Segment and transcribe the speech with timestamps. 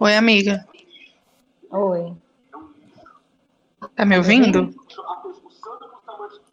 [0.00, 0.66] Oi, amiga.
[1.70, 2.14] Oi.
[3.94, 4.74] Tá me ouvindo?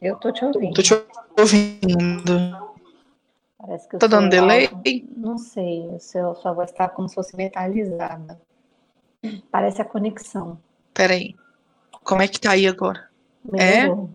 [0.01, 0.73] Eu tô te ouvindo.
[0.73, 0.93] Tô te
[1.37, 2.75] ouvindo.
[3.57, 4.69] Parece que Tá dando delay?
[5.15, 8.39] Não sei, o seu, sua voz tá como se fosse metalizada.
[9.51, 10.59] Parece a conexão.
[10.93, 11.35] Peraí.
[12.03, 13.09] Como é que tá aí agora?
[13.53, 13.83] É?
[13.83, 14.09] Melhorou.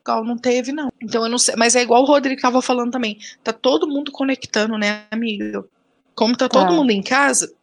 [0.00, 0.90] Igual não teve, não.
[1.02, 1.54] Então eu não sei.
[1.56, 3.18] Mas é igual o Rodrigo tava falando também.
[3.42, 5.64] Tá todo mundo conectando, né, amiga?
[6.14, 6.72] Como tá todo Tá.
[6.72, 7.54] mundo em casa,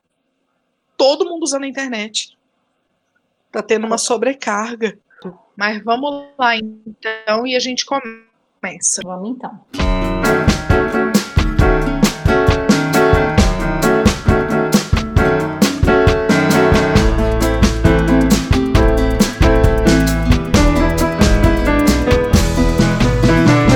[0.97, 2.37] todo mundo usando a internet.
[3.51, 4.97] Tá tendo uma sobrecarga.
[5.57, 9.01] Mas vamos lá, então, e a gente começa.
[9.03, 9.61] Vamos então.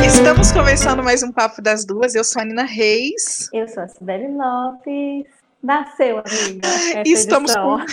[0.05, 2.13] Estamos começando mais um Papo das Duas.
[2.13, 3.49] Eu sou a Nina Reis.
[3.53, 5.38] Eu sou a Sibeli Lopes.
[5.61, 6.67] Nasceu, amiga.
[7.05, 7.79] Estamos edição.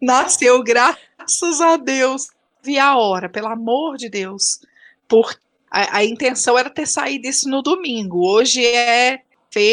[0.00, 2.28] Nasceu, graças a Deus.
[2.62, 4.60] Vi a hora, pelo amor de Deus.
[5.08, 5.34] Por
[5.70, 8.26] a, a intenção era ter saído isso no domingo.
[8.26, 9.22] Hoje é.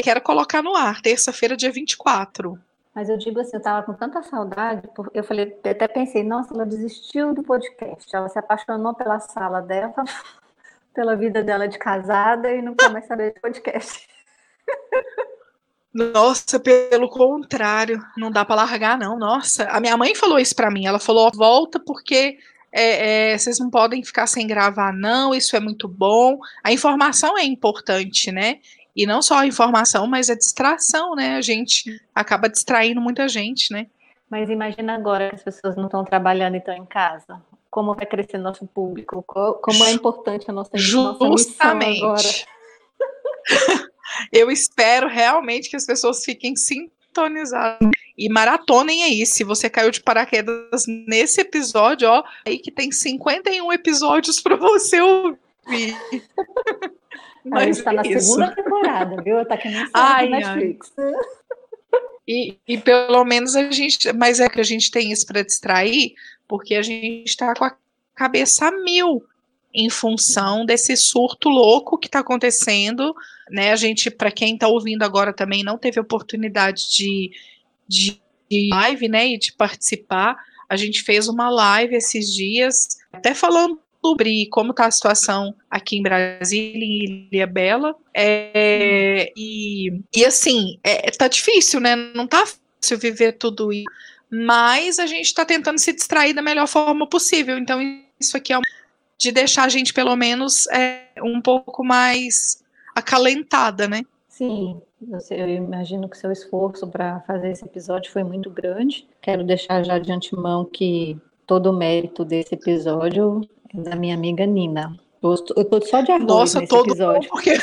[0.04, 2.58] Quero colocar no ar, terça-feira, dia 24.
[2.96, 6.52] Mas eu digo assim, eu tava com tanta saudade, porque eu falei, até pensei, nossa,
[6.52, 8.16] ela desistiu do podcast.
[8.16, 9.94] Ela se apaixonou pela sala dela,
[10.96, 14.08] pela vida dela de casada e não quer mais saber de podcast.
[16.14, 19.18] Nossa, pelo contrário, não dá para largar, não.
[19.18, 20.86] Nossa, a minha mãe falou isso para mim.
[20.86, 22.38] Ela falou: "Ó, volta porque
[22.72, 25.34] é, é, vocês não podem ficar sem gravar, não.
[25.34, 26.38] Isso é muito bom.
[26.64, 28.60] A informação é importante, né?
[28.96, 31.36] E não só a informação, mas a distração, né?
[31.36, 33.88] A gente acaba distraindo muita gente, né?
[34.30, 37.42] Mas imagina agora que as pessoas não estão trabalhando e estão em casa.
[37.70, 39.24] Como vai crescer nosso público?
[39.26, 42.24] Co- Como é importante a nossa, nossa missão agora.
[44.32, 49.26] Eu espero realmente que as pessoas fiquem sintonizadas e maratonem aí.
[49.26, 55.02] Se você caiu de paraquedas nesse episódio, ó, aí que tem 51 episódios para você
[55.02, 55.38] ouvir.
[57.52, 58.22] A gente Mas está na é isso.
[58.22, 59.46] segunda temporada, viu?
[59.46, 60.92] Tá que nem série Ai, Netflix.
[62.28, 66.14] E, e pelo menos a gente, mas é que a gente tem isso para distrair,
[66.46, 67.74] porque a gente está com a
[68.14, 69.24] cabeça a mil
[69.74, 73.16] em função desse surto louco que está acontecendo,
[73.50, 73.72] né?
[73.72, 77.32] A gente, para quem está ouvindo agora também não teve oportunidade de,
[77.88, 78.20] de,
[78.72, 80.36] live, né, e de participar.
[80.70, 85.98] A gente fez uma live esses dias, até falando sobre como está a situação aqui
[85.98, 91.96] em Brasília, em Ilha Bela, é, e, e assim, é, tá difícil, né?
[91.96, 93.86] Não tá fácil viver tudo isso,
[94.30, 97.58] mas a gente está tentando se distrair da melhor forma possível.
[97.58, 97.80] Então,
[98.20, 98.62] isso aqui é um,
[99.18, 102.64] de deixar a gente, pelo menos, é, um pouco mais
[102.96, 104.02] acalentada, né?
[104.28, 104.80] Sim,
[105.32, 109.08] eu imagino que seu esforço para fazer esse episódio foi muito grande.
[109.22, 113.42] Quero deixar já de antemão que todo o mérito desse episódio
[113.74, 114.96] é da minha amiga Nina.
[115.24, 117.30] Eu estou, só de arroz Nossa, nesse todo episódio.
[117.30, 117.58] porque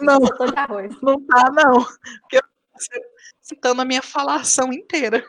[0.00, 0.94] não, Eu tô de arroz.
[1.00, 1.86] não tá, não.
[2.20, 2.42] Porque eu
[3.40, 5.24] citando a minha falação inteira.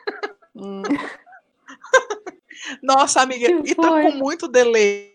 [0.55, 0.81] Hum,
[2.81, 5.14] Nossa, amiga, e tá com muito delay.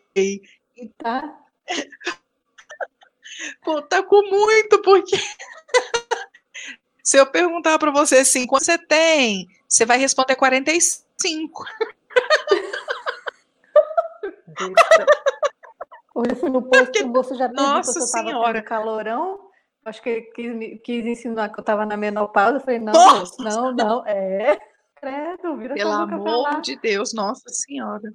[0.98, 1.38] Tá?
[3.64, 5.16] Pô, tá com muito, porque
[7.02, 9.48] se eu perguntar pra você assim, quanto você tem?
[9.68, 11.64] Você vai responder 45.
[16.14, 18.52] Hoje eu fui no posto, o moço já perguntou Nossa se eu tava Senhora.
[18.54, 19.48] tendo calorão.
[19.84, 22.56] Acho que ele quis, quis ensinar que eu tava na menopausa.
[22.56, 22.92] Eu falei, não,
[23.38, 24.60] não, não, é.
[24.96, 28.12] Credo, vira Pelo amor de Deus, nossa senhora.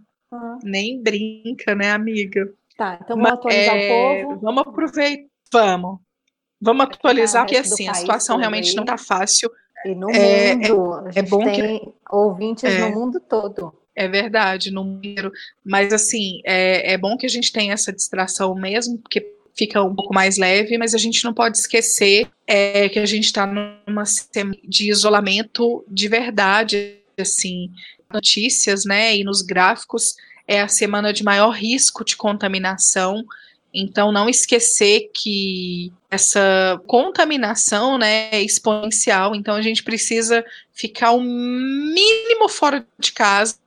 [0.64, 2.52] Nem brinca, né, amiga?
[2.78, 4.42] Tá, então Mas, vamos atualizar é, o povo.
[4.42, 5.26] Vamos aproveitar.
[5.52, 6.00] Vamos.
[6.62, 8.76] Vamos atualizar, porque assim, a situação realmente aí.
[8.76, 9.50] não tá fácil.
[9.86, 12.80] E no É, mundo, a gente bom que- tem ouvintes É.
[12.80, 13.74] no mundo todo.
[13.96, 15.32] É verdade, número.
[15.64, 19.96] Mas assim, é, é bom que a gente tenha essa distração mesmo, porque fica um
[19.96, 24.06] pouco mais leve, mas a gente não pode esquecer é, que a gente está numa
[24.06, 27.70] semana de isolamento de verdade, assim,
[28.14, 29.16] notícias, né?
[29.16, 30.16] E nos gráficos
[30.48, 33.24] é a semana de maior risco de contaminação.
[33.74, 41.20] Então, não esquecer que essa contaminação né, é exponencial, então a gente precisa ficar o
[41.20, 43.58] mínimo fora de casa,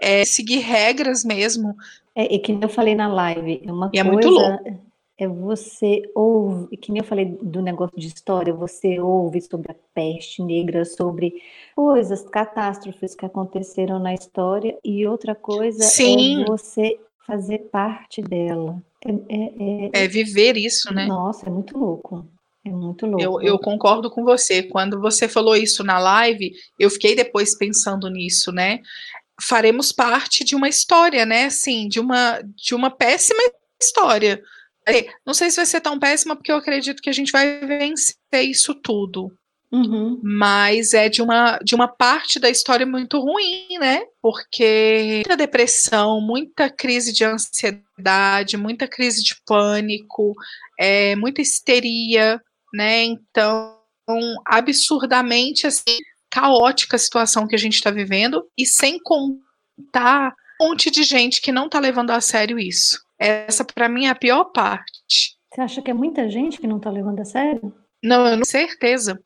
[0.00, 1.74] é, seguir regras mesmo.
[2.14, 4.93] É, e que eu falei na live, é uma E é coisa muito louco.
[5.16, 9.76] É você ouve, que nem eu falei do negócio de história, você ouve sobre a
[9.94, 11.40] peste negra, sobre
[11.76, 16.42] coisas, catástrofes que aconteceram na história, e outra coisa Sim.
[16.42, 18.82] é você fazer parte dela.
[19.04, 21.06] É, é- é- É viver isso, né?
[21.06, 22.26] Nossa, é muito louco.
[22.64, 23.22] É muito louco.
[23.22, 24.62] Eu, eu, concordo com você.
[24.62, 28.80] Quando você falou isso na live, eu fiquei depois pensando nisso, né?
[29.40, 31.44] Faremos parte de uma história, né?
[31.44, 33.40] Assim, de uma, de uma péssima
[33.80, 34.42] história.
[35.24, 38.16] Não sei se vai ser tão péssima, porque eu acredito que a gente vai vencer
[38.42, 39.32] isso tudo.
[39.74, 40.20] Uhum.
[40.22, 44.02] Mas é de uma, de uma parte da história muito ruim, né?
[44.22, 50.32] Porque muita depressão, muita crise de ansiedade, muita crise de pânico,
[50.78, 52.40] é, muita histeria,
[52.72, 53.02] né?
[53.02, 53.76] Então,
[54.46, 55.98] absurdamente assim,
[56.30, 61.40] caótica a situação que a gente está vivendo, e sem contar um monte de gente
[61.40, 63.03] que não está levando a sério isso.
[63.18, 65.36] Essa, para mim, é a pior parte.
[65.52, 67.72] Você acha que é muita gente que não está levando a sério?
[68.02, 69.20] Não, eu não tenho certeza.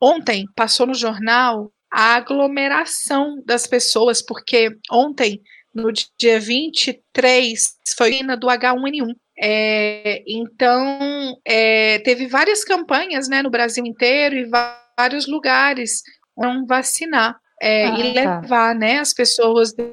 [0.00, 5.40] Ontem passou no jornal a aglomeração das pessoas, porque ontem,
[5.74, 9.14] no dia 23, foi a do H1N1.
[9.38, 14.50] É, então, é, teve várias campanhas né, no Brasil inteiro e
[14.96, 16.02] vários lugares
[16.36, 17.38] vão vacinar.
[17.64, 18.20] É, ah, e tá.
[18.20, 18.74] levar tá.
[18.74, 19.86] né, as pessoas de,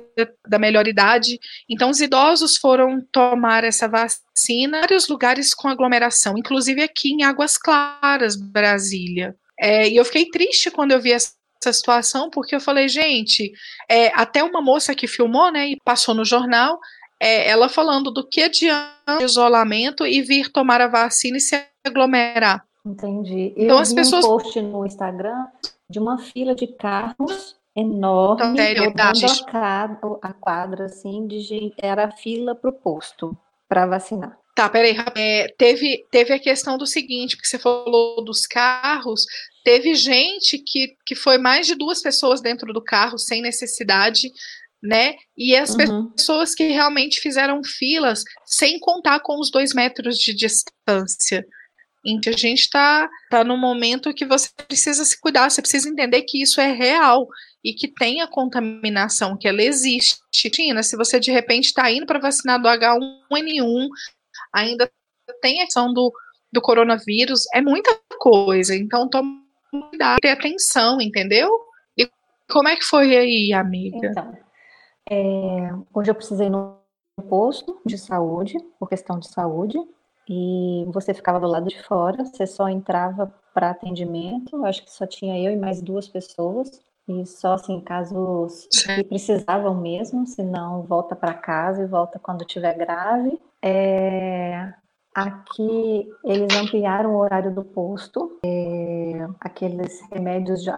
[0.48, 1.40] da melhor idade.
[1.70, 7.24] Então, os idosos foram tomar essa vacina em vários lugares com aglomeração, inclusive aqui em
[7.24, 9.36] Águas Claras, Brasília.
[9.60, 13.52] É, e eu fiquei triste quando eu vi essa, essa situação, porque eu falei, gente,
[13.88, 16.80] é, até uma moça que filmou, né, e passou no jornal,
[17.22, 22.66] é, ela falando do que adianta isolamento e vir tomar a vacina e se aglomerar.
[22.84, 23.54] Entendi.
[23.56, 24.26] Eu então, as pessoas...
[24.26, 25.46] um post no Instagram
[25.88, 32.06] de uma fila de carros enorme, então, a quadra, a quadra, assim, de gente, era
[32.06, 33.38] a fila para o posto
[33.68, 34.38] para vacinar.
[34.56, 39.26] Tá, peraí, é, teve, teve a questão do seguinte, porque você falou dos carros,
[39.64, 44.30] teve gente que, que foi mais de duas pessoas dentro do carro sem necessidade,
[44.84, 45.16] né?
[45.38, 46.10] E as uhum.
[46.12, 51.46] pessoas que realmente fizeram filas sem contar com os dois metros de distância.
[52.06, 56.22] Então a gente está tá no momento que você precisa se cuidar, você precisa entender
[56.24, 57.28] que isso é real
[57.64, 60.20] e que tem a contaminação, que ela existe.
[60.32, 63.88] Tina, se você de repente está indo para vacinar do H1N1,
[64.54, 64.90] ainda
[65.42, 66.12] tem a questão do,
[66.52, 68.76] do coronavírus, é muita coisa.
[68.76, 71.50] Então, tome cuidado, ter atenção, entendeu?
[71.98, 72.10] E
[72.50, 74.08] como é que foi aí, amiga?
[74.08, 74.38] Então,
[75.10, 76.80] é, hoje eu precisei no
[77.30, 79.78] posto de saúde, por questão de saúde,
[80.30, 85.08] e você ficava do lado de fora, você só entrava para atendimento, acho que só
[85.08, 86.70] tinha eu e mais duas pessoas,
[87.08, 92.78] e só assim, casos que precisavam mesmo, senão volta para casa e volta quando tiver
[92.78, 93.42] grave.
[93.60, 94.72] É,
[95.16, 100.70] aqui eles ampliaram o horário do posto, é, aqueles remédios de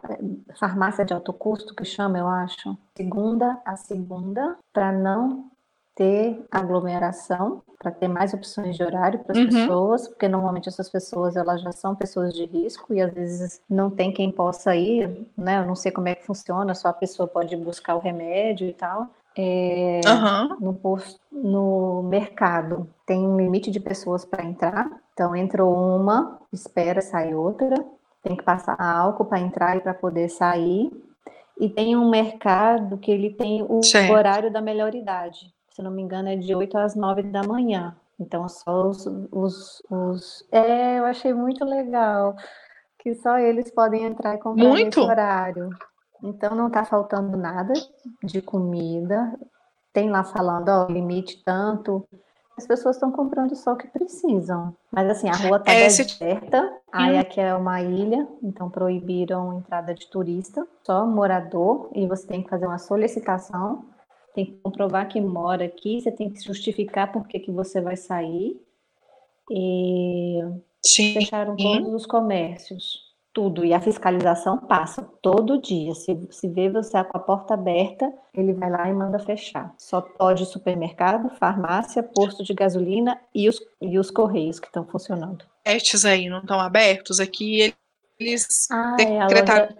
[0.58, 5.52] farmácia de alto custo que chama, eu acho, segunda a segunda, para não
[5.96, 9.50] ter aglomeração, para ter mais opções de horário para as uhum.
[9.50, 13.90] pessoas, porque normalmente essas pessoas elas já são pessoas de risco e às vezes não
[13.90, 15.60] tem quem possa ir, né?
[15.60, 18.74] Eu não sei como é que funciona, só a pessoa pode buscar o remédio e
[18.74, 19.08] tal.
[19.36, 20.58] É, uhum.
[20.60, 27.02] no, posto, no mercado tem um limite de pessoas para entrar, então entrou uma, espera,
[27.02, 27.76] sai outra,
[28.22, 30.92] tem que passar álcool para entrar e para poder sair.
[31.60, 34.14] E tem um mercado que ele tem o certo.
[34.14, 37.96] horário da melhor idade se não me engano, é de 8 às 9 da manhã.
[38.20, 40.48] Então, só os, os, os...
[40.52, 42.36] É, eu achei muito legal
[43.00, 45.00] que só eles podem entrar e comprar muito?
[45.00, 45.70] nesse horário.
[46.22, 47.74] Então, não está faltando nada
[48.24, 49.34] de comida.
[49.92, 52.08] Tem lá falando, ó, limite tanto.
[52.56, 54.76] As pessoas estão comprando só o que precisam.
[54.92, 56.62] Mas, assim, a rua está deserta.
[56.62, 56.80] Hum.
[56.92, 61.90] Aí aqui é uma ilha, então proibiram entrada de turista, só morador.
[61.96, 63.84] E você tem que fazer uma solicitação
[64.34, 67.96] tem que comprovar que mora aqui, você tem que justificar por que, que você vai
[67.96, 68.60] sair.
[69.50, 70.40] E
[70.86, 71.14] Sim.
[71.14, 73.02] fecharam todos os comércios,
[73.34, 73.66] tudo.
[73.66, 75.94] E a fiscalização passa todo dia.
[75.94, 79.74] Se, se vê você com a porta aberta, ele vai lá e manda fechar.
[79.78, 85.46] Só pode supermercado, farmácia, posto de gasolina e os, e os correios que estão funcionando.
[85.66, 87.20] Estes aí não estão abertos?
[87.20, 87.74] Aqui
[88.20, 89.76] eles ah, decretaram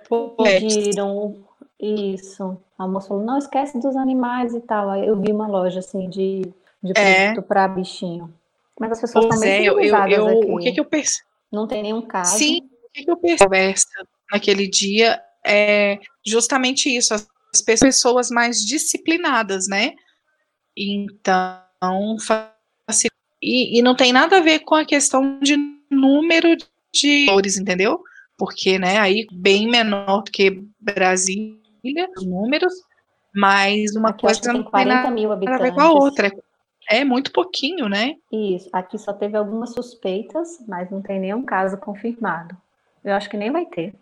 [0.46, 1.44] é, pediram
[1.82, 2.58] isso.
[2.78, 4.90] A moça falou, não esquece dos animais e tal.
[4.90, 6.42] Aí eu vi uma loja assim de,
[6.82, 7.26] de é.
[7.26, 8.34] produto para bichinho.
[8.80, 10.52] Mas as pessoas pois estão é, eu, eu, aqui.
[10.52, 11.26] O que, que eu percebi?
[11.52, 12.38] Não tem nenhum caso.
[12.38, 13.74] Sim, o que, que eu percebi
[14.32, 17.14] naquele dia é justamente isso.
[17.14, 19.94] As pessoas mais disciplinadas, né?
[20.76, 22.18] Então,
[23.42, 25.58] e, e não tem nada a ver com a questão de
[25.90, 26.56] número
[26.94, 28.02] de flores, entendeu?
[28.38, 31.61] Porque, né, aí bem menor do que Brasil,
[32.18, 32.74] os números,
[33.34, 35.74] mas uma Aqui coisa não tem 40 mil habitantes.
[35.74, 36.32] com a outra.
[36.90, 38.16] É muito pouquinho, né?
[38.32, 38.70] Isso.
[38.74, 42.56] Aqui só teve algumas suspeitas, mas não tem nenhum caso confirmado.
[43.04, 43.94] Eu acho que nem vai ter.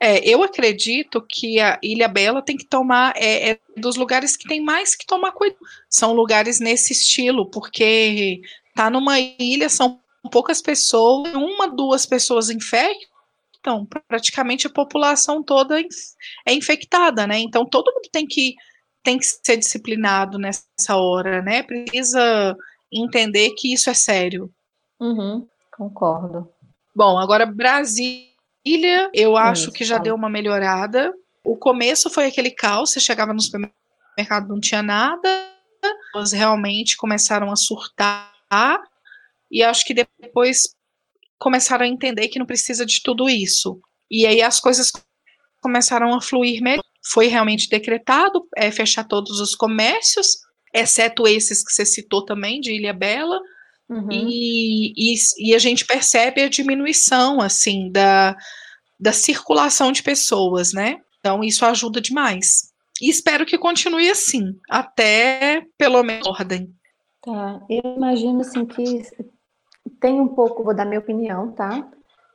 [0.00, 4.46] É, eu acredito que a Ilha Bela tem que tomar, é, é, dos lugares que
[4.46, 5.60] tem mais que tomar cuidado.
[5.90, 8.40] São lugares nesse estilo, porque
[8.76, 12.48] tá numa ilha, são poucas pessoas, uma, duas pessoas
[13.58, 15.80] infectam, praticamente a população toda
[16.46, 17.38] é infectada, né?
[17.38, 18.54] Então todo mundo tem que,
[19.02, 21.62] tem que ser disciplinado nessa hora, né?
[21.62, 22.56] Precisa
[22.92, 24.50] entender que isso é sério.
[25.00, 25.46] Uhum,
[25.76, 26.48] concordo.
[26.94, 28.26] Bom, agora Brasil
[28.64, 31.12] Ilha, eu acho Isso, que já deu uma melhorada.
[31.44, 35.28] O começo foi aquele caos, você chegava no supermercado não tinha nada,
[36.14, 38.32] elas realmente começaram a surtar,
[39.50, 40.74] e acho que depois
[41.38, 43.80] começaram a entender que não precisa de tudo isso.
[44.10, 44.90] E aí as coisas
[45.60, 46.82] começaram a fluir melhor.
[47.10, 50.38] Foi realmente decretado é, fechar todos os comércios,
[50.74, 53.40] exceto esses que você citou também, de Ilha Bela,
[53.88, 54.08] Uhum.
[54.10, 58.36] E, e, e, a gente percebe a diminuição, assim, da,
[59.00, 61.00] da circulação de pessoas, né?
[61.18, 62.70] Então, isso ajuda demais.
[63.00, 66.68] E espero que continue assim, até pelo menos ordem.
[67.22, 69.02] Tá, eu imagino, assim, que
[70.00, 71.88] tem um pouco, vou dar minha opinião, tá?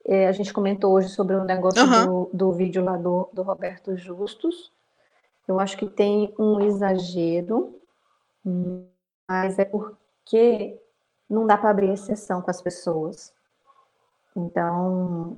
[0.06, 2.06] É, a gente comentou hoje sobre o negócio uhum.
[2.06, 4.72] do, do vídeo lá do, do Roberto Justus.
[5.48, 7.80] Eu acho que tem um exagero,
[9.28, 10.80] mas é porque
[11.30, 13.34] não dá para abrir exceção com as pessoas.
[14.36, 15.38] Então,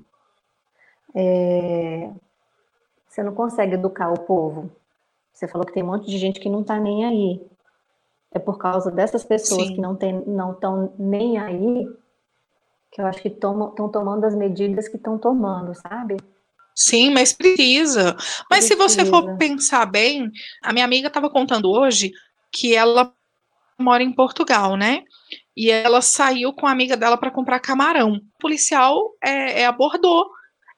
[1.14, 2.12] é,
[3.08, 4.72] você não consegue educar o povo.
[5.32, 7.48] Você falou que tem um monte de gente que não está nem aí.
[8.32, 9.76] É por causa dessas pessoas Sim.
[9.76, 9.94] que não
[10.52, 11.88] estão nem aí
[12.96, 16.16] que eu acho que estão tomando as medidas que estão tomando, sabe?
[16.74, 18.16] Sim, mas precisa.
[18.50, 18.68] Mas precisa.
[18.68, 20.32] se você for pensar bem,
[20.64, 22.14] a minha amiga estava contando hoje
[22.54, 23.14] que ela
[23.78, 25.04] mora em Portugal, né?
[25.58, 28.14] E ela saiu com a amiga dela para comprar camarão.
[28.14, 30.30] O policial é, é, abordou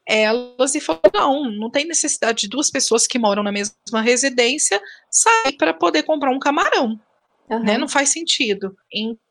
[0.07, 4.81] elas e falou: não, não tem necessidade de duas pessoas que moram na mesma residência
[5.12, 7.00] sair para poder comprar um camarão.
[7.47, 7.63] Uhum.
[7.63, 7.77] Né?
[7.77, 8.75] Não faz sentido.
[8.91, 9.26] Então,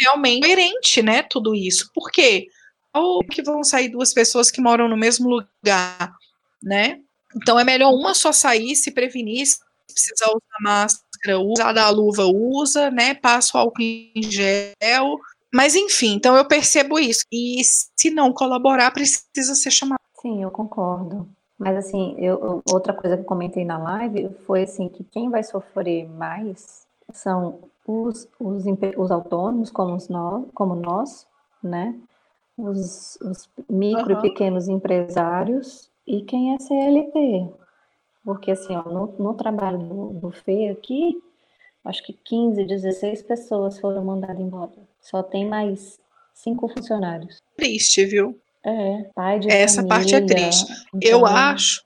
[0.00, 1.22] realmente é coerente, né?
[1.22, 1.90] Tudo isso.
[1.94, 2.48] Por quê?
[2.94, 6.12] Ou que vão sair duas pessoas que moram no mesmo lugar,
[6.62, 7.00] né?
[7.36, 11.90] Então é melhor uma só sair, se prevenir, se precisar usar máscara máscara usa, da
[11.90, 13.14] luva usa, né?
[13.14, 15.18] Passa o álcool em gel.
[15.52, 17.24] Mas enfim, então eu percebo isso.
[17.30, 20.00] E se não colaborar, precisa ser chamado.
[20.20, 21.28] Sim, eu concordo.
[21.58, 25.42] Mas assim, eu, outra coisa que eu comentei na live foi assim que quem vai
[25.42, 27.58] sofrer mais são
[27.90, 28.64] os, os,
[28.96, 31.26] os autônomos, como nós, como nós,
[31.62, 31.94] né?
[32.56, 34.18] Os, os micro uhum.
[34.18, 37.50] e pequenos empresários e quem é CLT,
[38.24, 41.16] porque, assim, ó, no, no trabalho do, do FE aqui,
[41.84, 44.72] acho que 15, 16 pessoas foram mandadas embora.
[45.00, 45.98] Só tem mais
[46.34, 47.38] cinco funcionários.
[47.56, 48.38] Triste, viu?
[48.62, 50.72] É, pai de Essa família, parte é triste.
[50.94, 51.82] Então, Eu acho.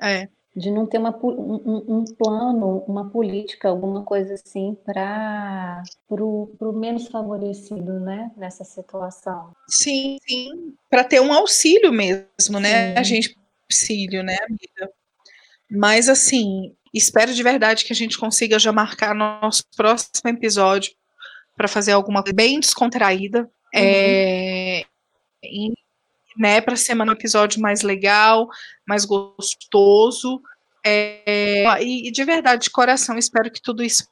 [0.00, 0.28] É.
[0.54, 7.08] De não ter uma, um, um plano, uma política, alguma coisa assim, para o menos
[7.08, 8.30] favorecido, né?
[8.36, 9.52] Nessa situação.
[9.66, 10.74] Sim, sim.
[10.90, 12.92] Para ter um auxílio mesmo, né?
[12.92, 12.98] Sim.
[12.98, 13.36] A gente
[13.70, 14.92] auxílio, né, amiga?
[15.70, 20.92] Mas assim, espero de verdade que a gente consiga já marcar nosso próximo episódio
[21.56, 23.40] para fazer alguma coisa bem descontraída.
[23.42, 23.50] Uhum.
[23.74, 24.84] É,
[26.36, 28.48] né, para ser um episódio mais legal,
[28.86, 30.40] mais gostoso.
[30.84, 34.06] É, e, de verdade, de coração, espero que tudo isso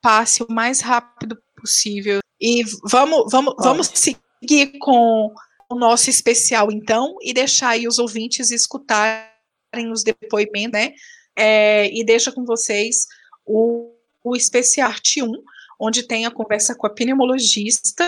[0.00, 2.20] passe o mais rápido possível.
[2.40, 5.32] E vamos, vamos, vamos seguir com
[5.68, 10.92] o nosso especial, então, e deixar aí os ouvintes escutarem os depoimentos, né?
[11.36, 13.06] É, e deixa com vocês
[13.44, 15.32] o, o especial arte 1,
[15.80, 18.04] onde tem a conversa com a pneumologista,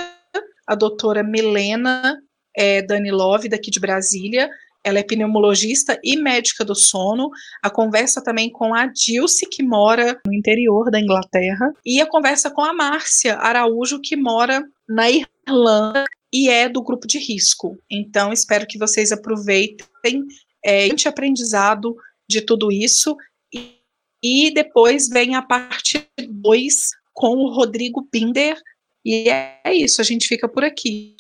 [0.67, 2.23] a doutora Milena
[2.57, 4.49] é, Danilov, daqui de Brasília.
[4.83, 7.29] Ela é pneumologista e médica do sono.
[7.63, 11.73] A conversa também com a Dilce, que mora no interior da Inglaterra.
[11.85, 17.07] E a conversa com a Márcia Araújo, que mora na Irlanda e é do grupo
[17.07, 17.77] de risco.
[17.91, 20.25] Então, espero que vocês aproveitem
[20.65, 21.97] é, aprendizado
[22.29, 23.17] de tudo isso.
[23.53, 23.81] E,
[24.23, 28.57] e depois vem a parte 2 com o Rodrigo Binder.
[29.05, 31.16] E é isso, a gente fica por aqui.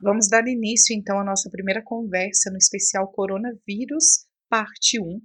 [0.00, 5.20] Vamos dar início então à nossa primeira conversa no especial Coronavírus, parte 1,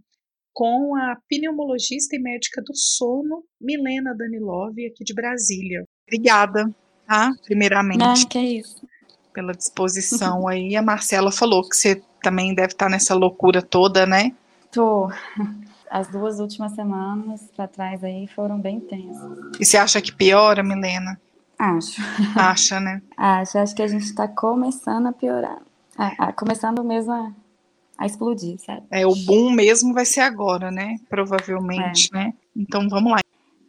[0.51, 5.83] com a pneumologista e médica do sono, Milena Danilov, aqui de Brasília.
[6.07, 6.73] Obrigada,
[7.07, 7.31] tá?
[7.45, 8.03] Primeiramente.
[8.03, 8.87] Ah, que é isso.
[9.31, 10.75] Pela disposição aí.
[10.75, 14.35] A Marcela falou que você também deve estar nessa loucura toda, né?
[14.71, 15.07] Tô.
[15.89, 19.37] as duas últimas semanas para trás aí foram bem tensas.
[19.59, 21.19] E você acha que piora, Milena?
[21.63, 22.01] Acho.
[22.35, 23.01] Acha, né?
[23.15, 23.57] acho.
[23.57, 25.61] Acho que a gente está começando a piorar.
[25.97, 27.31] Ah, ah, começando mesmo a,
[27.97, 28.83] a, explodir, sabe?
[28.91, 30.97] É, o boom mesmo vai ser agora, né?
[31.07, 32.17] Provavelmente, é.
[32.17, 32.33] né?
[32.53, 33.19] Então vamos lá.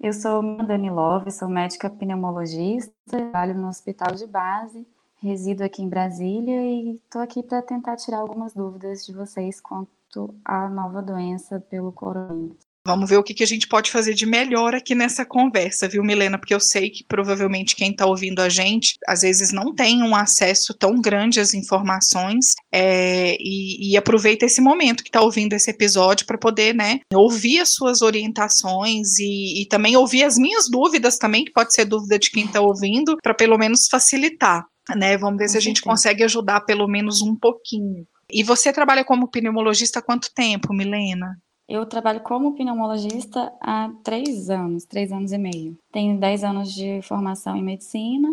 [0.00, 4.84] Eu sou Dani Love, sou médica pneumologista, trabalho no hospital de base,
[5.22, 10.34] resido aqui em Brasília e estou aqui para tentar tirar algumas dúvidas de vocês quanto
[10.44, 12.63] à nova doença pelo coronavírus.
[12.86, 16.04] Vamos ver o que, que a gente pode fazer de melhor aqui nessa conversa, viu,
[16.04, 16.36] Milena?
[16.36, 20.14] Porque eu sei que provavelmente quem está ouvindo a gente, às vezes não tem um
[20.14, 25.70] acesso tão grande às informações é, e, e, aproveita esse momento que está ouvindo esse
[25.70, 31.16] episódio para poder, né, ouvir as suas orientações e, e também ouvir as minhas dúvidas
[31.16, 34.62] também, que pode ser dúvida de quem está ouvindo, para pelo menos facilitar.
[34.94, 38.06] Né, vamos ver se a gente consegue ajudar pelo menos um pouquinho.
[38.30, 41.38] E você trabalha como pneumologista há quanto tempo, Milena?
[41.68, 45.76] Eu trabalho como pneumologista há três anos, três anos e meio.
[45.90, 48.28] Tenho dez anos de formação em medicina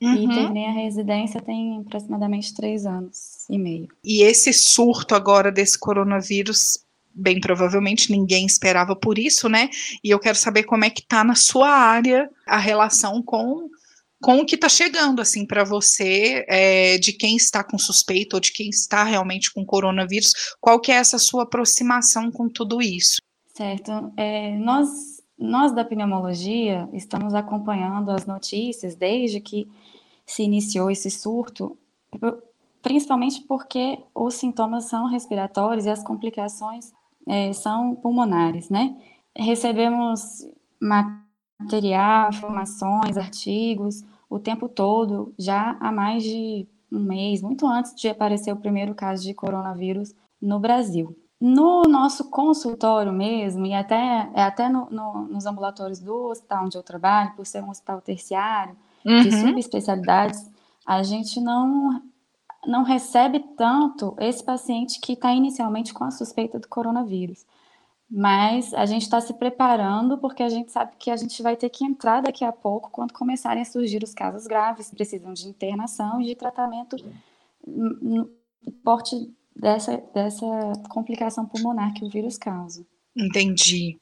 [0.00, 0.14] uhum.
[0.14, 3.88] e terminei a residência tem aproximadamente três anos e meio.
[4.02, 9.68] E esse surto agora desse coronavírus, bem provavelmente ninguém esperava por isso, né?
[10.02, 13.70] E eu quero saber como é que tá na sua área a relação com
[14.22, 18.40] com o que está chegando assim para você, é, de quem está com suspeita ou
[18.40, 23.20] de quem está realmente com coronavírus, qual que é essa sua aproximação com tudo isso?
[23.54, 24.12] Certo.
[24.16, 24.88] É, nós,
[25.36, 29.68] nós da pneumologia estamos acompanhando as notícias desde que
[30.24, 31.76] se iniciou esse surto,
[32.80, 36.92] principalmente porque os sintomas são respiratórios e as complicações
[37.26, 38.96] é, são pulmonares, né?
[39.36, 40.46] Recebemos
[40.80, 48.08] material, informações, artigos, o tempo todo, já há mais de um mês, muito antes de
[48.08, 51.14] aparecer o primeiro caso de coronavírus no Brasil.
[51.38, 56.78] No nosso consultório mesmo, e até, é até no, no, nos ambulatórios do hospital onde
[56.78, 58.74] eu trabalho, por ser um hospital terciário,
[59.04, 59.22] uhum.
[59.22, 60.50] de subespecialidades,
[60.86, 62.00] a gente não,
[62.66, 67.44] não recebe tanto esse paciente que está inicialmente com a suspeita do coronavírus.
[68.14, 71.70] Mas a gente está se preparando porque a gente sabe que a gente vai ter
[71.70, 76.20] que entrar daqui a pouco quando começarem a surgir os casos graves, precisam de internação
[76.20, 76.96] e de tratamento
[77.66, 78.28] no
[78.84, 79.16] porte
[79.56, 80.44] dessa, dessa
[80.90, 82.84] complicação pulmonar que o vírus causa.
[83.16, 83.96] Entendi.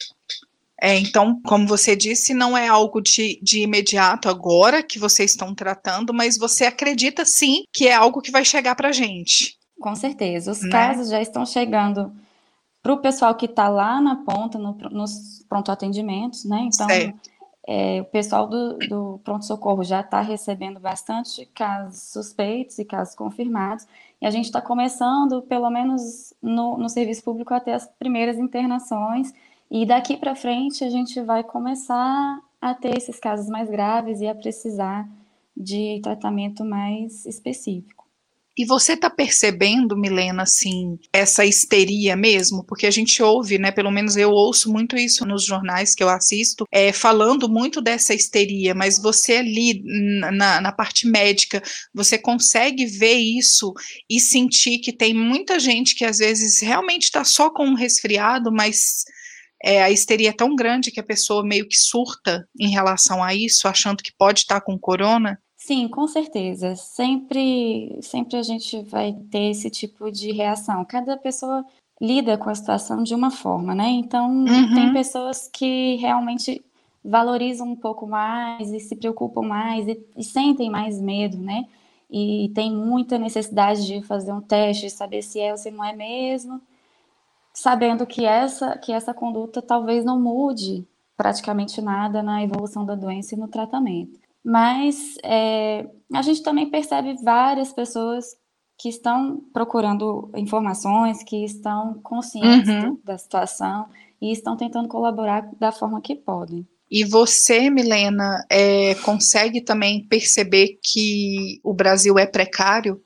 [0.82, 5.54] É, então, como você disse, não é algo de, de imediato agora que vocês estão
[5.54, 9.56] tratando, mas você acredita sim que é algo que vai chegar para a gente.
[9.78, 10.50] Com certeza.
[10.50, 10.70] Os né?
[10.70, 12.12] casos já estão chegando
[12.82, 16.68] para o pessoal que está lá na ponta, no, nos pronto-atendimentos, né?
[16.72, 16.86] Então,
[17.66, 23.86] é, o pessoal do, do pronto-socorro já está recebendo bastante casos suspeitos e casos confirmados,
[24.20, 28.38] e a gente está começando, pelo menos no, no serviço público, a ter as primeiras
[28.38, 29.32] internações,
[29.70, 34.26] e daqui para frente a gente vai começar a ter esses casos mais graves e
[34.26, 35.08] a precisar
[35.56, 37.99] de tratamento mais específico.
[38.58, 42.64] E você está percebendo, Milena, assim, essa histeria mesmo?
[42.66, 43.70] Porque a gente ouve, né?
[43.70, 48.12] Pelo menos eu ouço muito isso nos jornais que eu assisto, é, falando muito dessa
[48.12, 49.82] histeria, mas você ali
[50.32, 51.62] na, na parte médica,
[51.94, 53.72] você consegue ver isso
[54.08, 58.52] e sentir que tem muita gente que às vezes realmente está só com um resfriado,
[58.52, 59.04] mas
[59.62, 63.34] é, a histeria é tão grande que a pessoa meio que surta em relação a
[63.34, 65.38] isso, achando que pode estar tá com corona.
[65.60, 66.74] Sim, com certeza.
[66.74, 70.84] Sempre, sempre a gente vai ter esse tipo de reação.
[70.86, 71.64] Cada pessoa
[72.00, 73.88] lida com a situação de uma forma, né?
[73.90, 74.74] Então, uhum.
[74.74, 76.64] tem pessoas que realmente
[77.04, 81.66] valorizam um pouco mais e se preocupam mais e, e, sentem mais medo, né?
[82.10, 85.84] E tem muita necessidade de fazer um teste, de saber se é ou se não
[85.84, 86.60] é mesmo,
[87.52, 93.34] sabendo que essa, que essa conduta talvez não mude praticamente nada na evolução da doença
[93.34, 94.19] e no tratamento.
[94.44, 98.24] Mas é, a gente também percebe várias pessoas
[98.78, 102.98] que estão procurando informações, que estão conscientes uhum.
[103.04, 103.86] da situação
[104.20, 106.66] e estão tentando colaborar da forma que podem.
[106.90, 113.00] E você, Milena, é, consegue também perceber que o Brasil é precário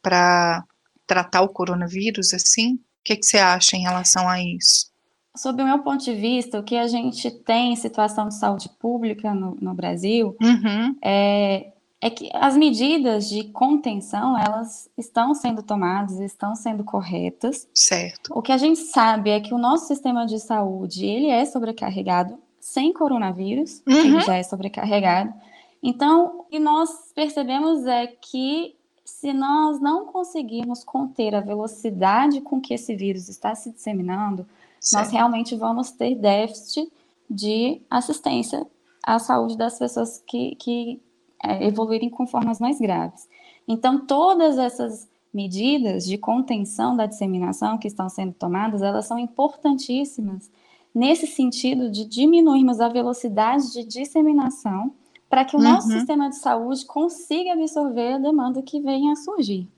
[0.00, 0.62] para
[1.06, 2.74] tratar o coronavírus, assim?
[2.74, 4.93] O que, que você acha em relação a isso?
[5.36, 8.68] Sob o meu ponto de vista, o que a gente tem em situação de saúde
[8.78, 10.96] pública no, no Brasil uhum.
[11.02, 17.68] é, é que as medidas de contenção, elas estão sendo tomadas, estão sendo corretas.
[17.74, 18.32] Certo.
[18.32, 22.38] O que a gente sabe é que o nosso sistema de saúde, ele é sobrecarregado
[22.60, 23.96] sem coronavírus, uhum.
[23.96, 25.34] ele já é sobrecarregado.
[25.82, 32.60] Então, o que nós percebemos é que se nós não conseguirmos conter a velocidade com
[32.60, 34.46] que esse vírus está se disseminando,
[34.84, 35.04] certo.
[35.04, 36.90] nós realmente vamos ter déficit
[37.28, 38.66] de assistência
[39.02, 41.00] à saúde das pessoas que, que
[41.42, 43.28] é, evoluírem com formas mais graves.
[43.66, 50.50] Então, todas essas medidas de contenção da disseminação que estão sendo tomadas, elas são importantíssimas
[50.94, 54.94] nesse sentido de diminuirmos a velocidade de disseminação
[55.28, 55.64] para que o uhum.
[55.64, 59.68] nosso sistema de saúde consiga absorver a demanda que venha a surgir.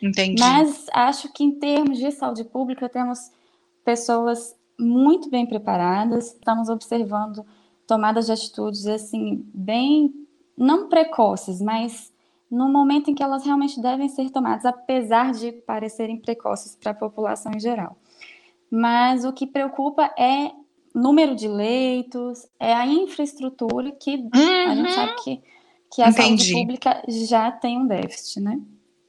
[0.00, 0.40] Entendi.
[0.40, 3.32] Mas acho que em termos de saúde pública temos
[3.84, 7.44] pessoas muito bem preparadas, estamos observando
[7.86, 10.12] tomadas de atitudes assim bem
[10.56, 12.12] não precoces, mas
[12.50, 16.94] no momento em que elas realmente devem ser tomadas, apesar de parecerem precoces para a
[16.94, 17.96] população em geral.
[18.70, 20.50] Mas o que preocupa é
[20.94, 24.30] número de leitos, é a infraestrutura que uhum.
[24.68, 24.94] a gente uhum.
[24.94, 25.40] sabe que,
[25.94, 26.44] que a Entendi.
[26.44, 28.60] saúde pública já tem um déficit, né?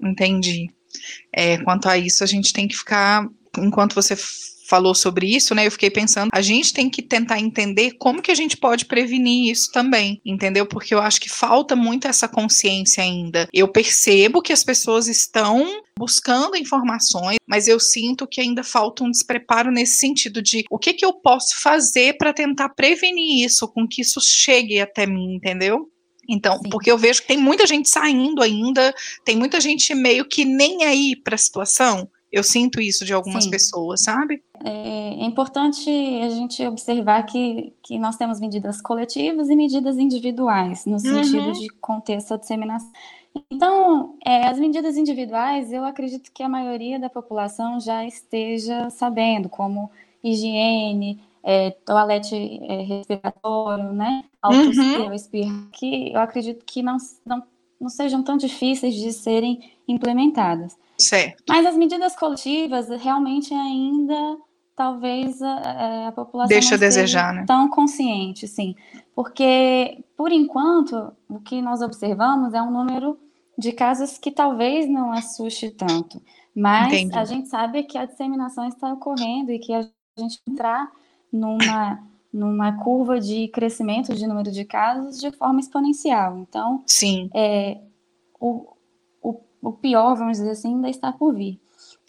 [0.01, 0.73] Entendi.
[1.31, 4.15] É, quanto a isso, a gente tem que ficar, enquanto você
[4.73, 5.67] falou sobre isso, né?
[5.67, 9.51] Eu fiquei pensando, a gente tem que tentar entender como que a gente pode prevenir
[9.51, 10.65] isso também, entendeu?
[10.65, 13.47] Porque eu acho que falta muito essa consciência ainda.
[13.53, 15.63] Eu percebo que as pessoas estão
[15.95, 20.93] buscando informações, mas eu sinto que ainda falta um despreparo nesse sentido de o que
[20.93, 25.87] que eu posso fazer para tentar prevenir isso, com que isso chegue até mim, entendeu?
[26.27, 26.69] Então, Sim.
[26.69, 28.91] porque eu vejo que tem muita gente saindo ainda,
[29.23, 32.09] tem muita gente meio que nem aí para a situação.
[32.33, 33.51] Eu sinto isso de algumas Sim.
[33.51, 34.43] pessoas, sabe?
[34.65, 35.87] É, é, importante
[36.23, 41.51] a gente observar que, que nós temos medidas coletivas e medidas individuais, no sentido uhum.
[41.51, 42.91] de conter essa disseminação.
[43.51, 49.47] Então, é, as medidas individuais, eu acredito que a maioria da população já esteja sabendo,
[49.47, 49.91] como
[50.23, 54.23] higiene, é, toalete é, respiratório, né?
[54.41, 55.13] Autospira, uhum.
[55.13, 57.43] espirro, que eu acredito que não, não,
[57.79, 60.75] não sejam tão difíceis de serem implementadas.
[60.97, 61.43] Certo.
[61.47, 64.37] Mas as medidas coletivas realmente ainda
[64.75, 67.45] talvez a, a população deixa não a desejar, né?
[67.45, 68.75] tão consciente, sim,
[69.15, 73.19] porque por enquanto o que nós observamos é um número
[73.57, 76.19] de casos que talvez não assuste tanto,
[76.55, 77.17] mas Entendi.
[77.17, 80.91] a gente sabe que a disseminação está ocorrendo e que a gente entrar
[81.31, 81.99] numa
[82.33, 86.39] numa curva de crescimento de número de casos de forma exponencial.
[86.39, 87.79] Então, sim, é,
[88.39, 88.72] o,
[89.63, 91.59] o pior, vamos dizer assim, ainda está por vir.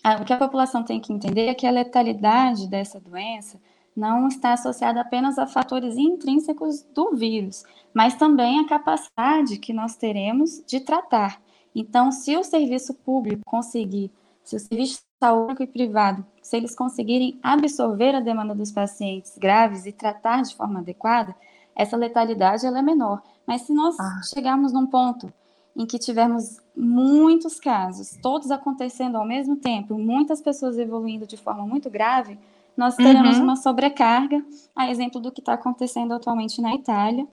[0.03, 3.61] Ah, o que a população tem que entender é que a letalidade dessa doença
[3.97, 7.63] não está associada apenas a fatores intrínsecos do vírus,
[7.95, 11.41] mas também a capacidade que nós teremos de tratar.
[11.73, 14.11] Então, se o serviço público conseguir,
[14.43, 19.87] se o serviço público e privado, se eles conseguirem absorver a demanda dos pacientes graves
[19.87, 21.35] e tratar de forma adequada,
[21.75, 23.23] essa letalidade ela é menor.
[23.47, 24.21] Mas se nós ah.
[24.33, 25.33] chegarmos num ponto
[25.77, 31.67] em que tivermos muitos casos, todos acontecendo ao mesmo tempo, muitas pessoas evoluindo de forma
[31.67, 32.39] muito grave,
[32.77, 33.45] nós teremos uhum.
[33.45, 37.27] uma sobrecarga, a exemplo do que está acontecendo atualmente na Itália.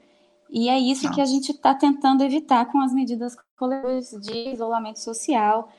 [0.50, 1.16] E é isso Nossa.
[1.16, 5.70] que a gente está tentando evitar com as medidas coletivas de isolamento social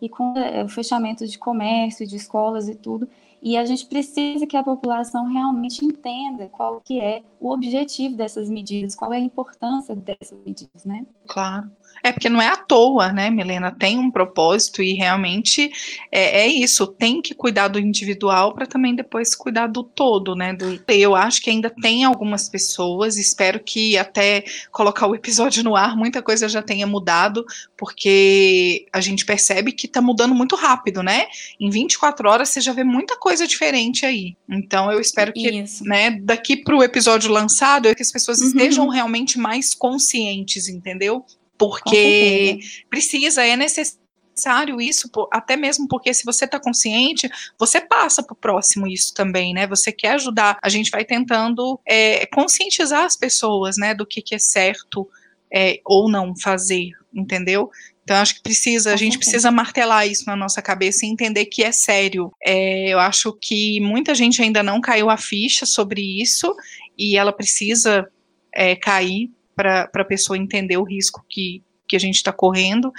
[0.00, 3.08] e com é, o fechamento de comércio, de escolas e tudo.
[3.44, 8.48] E a gente precisa que a população realmente entenda qual que é o objetivo dessas
[8.48, 11.04] medidas, qual é a importância dessas medidas, né?
[11.28, 11.70] Claro.
[12.02, 13.70] É porque não é à toa, né, Milena?
[13.70, 15.70] Tem um propósito e realmente
[16.10, 16.86] é, é isso.
[16.86, 20.54] Tem que cuidar do individual para também depois cuidar do todo, né?
[20.54, 25.76] Do, eu acho que ainda tem algumas pessoas, espero que até colocar o episódio no
[25.76, 27.44] ar, muita coisa já tenha mudado,
[27.76, 31.26] porque a gente percebe que está mudando muito rápido, né?
[31.60, 34.36] Em 24 horas você já vê muita coisa diferente aí.
[34.48, 35.84] Então eu espero que, isso.
[35.84, 38.48] né, daqui para o episódio lançado, é que as pessoas uhum.
[38.48, 41.24] estejam realmente mais conscientes, entendeu?
[41.58, 42.58] porque
[42.90, 48.36] precisa, é necessário isso, até mesmo porque se você está consciente, você passa para o
[48.36, 49.66] próximo isso também, né?
[49.66, 54.34] Você quer ajudar, a gente vai tentando é, conscientizar as pessoas, né, do que, que
[54.34, 55.08] é certo
[55.52, 57.70] é, ou não fazer, entendeu?
[58.04, 61.64] Então, acho que precisa, a gente precisa martelar isso na nossa cabeça e entender que
[61.64, 62.30] é sério.
[62.44, 66.54] É, eu acho que muita gente ainda não caiu a ficha sobre isso
[66.98, 68.06] e ela precisa
[68.54, 72.92] é, cair para a pessoa entender o risco que, que a gente está correndo.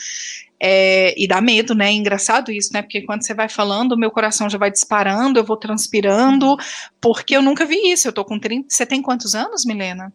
[0.59, 1.89] É, e dá medo, né?
[1.89, 2.81] É engraçado isso, né?
[2.81, 6.57] Porque quando você vai falando, o meu coração já vai disparando, eu vou transpirando,
[6.99, 8.07] porque eu nunca vi isso.
[8.07, 8.69] Eu tô com 30.
[8.69, 10.11] Você tem quantos anos, Milena?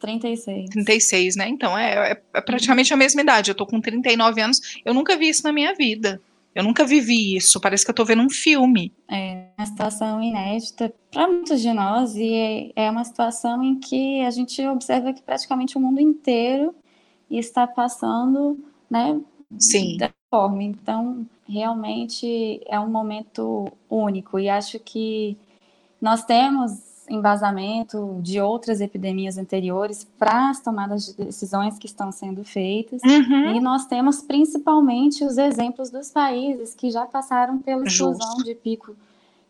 [0.00, 0.70] 36.
[0.70, 1.48] 36, né?
[1.48, 3.50] Então, é, é, é praticamente a mesma idade.
[3.50, 6.20] Eu tô com 39 anos, eu nunca vi isso na minha vida.
[6.52, 8.92] Eu nunca vivi isso, parece que eu estou vendo um filme.
[9.08, 14.30] É uma situação inédita para muitos de nós e é uma situação em que a
[14.30, 16.74] gente observa que praticamente o mundo inteiro
[17.30, 18.58] está passando,
[18.90, 19.20] né,
[19.60, 19.96] Sim.
[19.96, 20.64] da forma.
[20.64, 25.36] Então, realmente é um momento único e acho que
[26.00, 32.44] nós temos embasamento de outras epidemias anteriores para as tomadas de decisões que estão sendo
[32.44, 33.02] feitas.
[33.02, 33.56] Uhum.
[33.56, 38.44] E nós temos principalmente os exemplos dos países que já passaram pela explosão Justo.
[38.44, 38.96] de pico.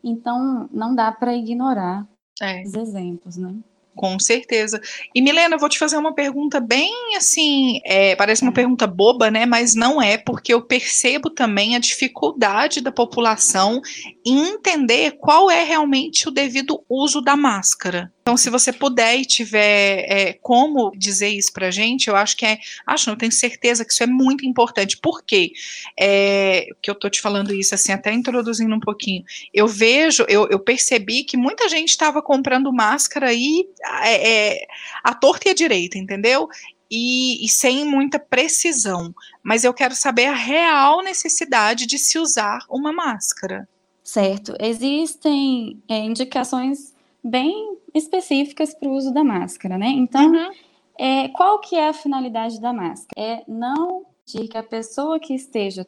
[0.03, 2.05] Então, não dá para ignorar
[2.41, 2.63] É.
[2.63, 3.53] os exemplos, né?
[3.93, 4.79] Com certeza.
[5.13, 9.29] E Milena, eu vou te fazer uma pergunta bem assim, é, parece uma pergunta boba,
[9.29, 9.45] né?
[9.45, 13.81] Mas não é, porque eu percebo também a dificuldade da população
[14.25, 18.13] em entender qual é realmente o devido uso da máscara.
[18.21, 22.45] Então, se você puder e tiver é, como dizer isso pra gente, eu acho que
[22.45, 22.59] é.
[22.85, 24.97] Acho, não, tenho certeza que isso é muito importante.
[24.97, 25.51] Por quê?
[25.99, 29.23] É, que eu tô te falando isso, assim, até introduzindo um pouquinho.
[29.51, 33.67] Eu vejo, eu, eu percebi que muita gente estava comprando máscara aí
[34.03, 34.67] é, é,
[35.03, 36.47] à torta e à direita, entendeu?
[36.91, 39.15] E, e, sem muita precisão.
[39.41, 43.67] Mas eu quero saber a real necessidade de se usar uma máscara.
[44.11, 44.53] Certo.
[44.59, 46.93] Existem é, indicações
[47.23, 49.87] bem específicas para o uso da máscara, né?
[49.87, 50.51] Então, uhum.
[50.99, 53.13] é, qual que é a finalidade da máscara?
[53.15, 55.87] É não de que a pessoa que esteja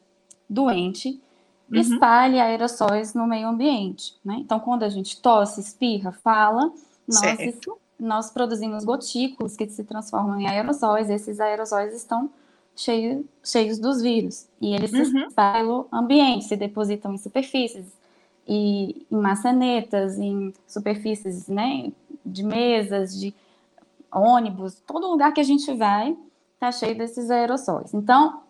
[0.50, 1.22] doente
[1.70, 1.78] uhum.
[1.78, 4.38] espalhe aerossóis no meio ambiente, né?
[4.40, 6.72] Então, quando a gente tosse, espirra, fala,
[7.06, 7.60] nós,
[8.00, 11.10] nós produzimos gotículas que se transformam em aerossóis.
[11.10, 12.30] Esses aerossóis estão
[12.74, 15.04] cheios, cheios dos vírus e eles uhum.
[15.04, 18.02] se espalham ambiente, se depositam em superfícies
[18.48, 21.92] e em maçanetas, em superfícies, né,
[22.26, 23.34] de mesas, de
[24.12, 26.18] ônibus, todo lugar que a gente vai
[26.54, 27.94] está cheio desses aerossóis.
[27.94, 28.44] Então,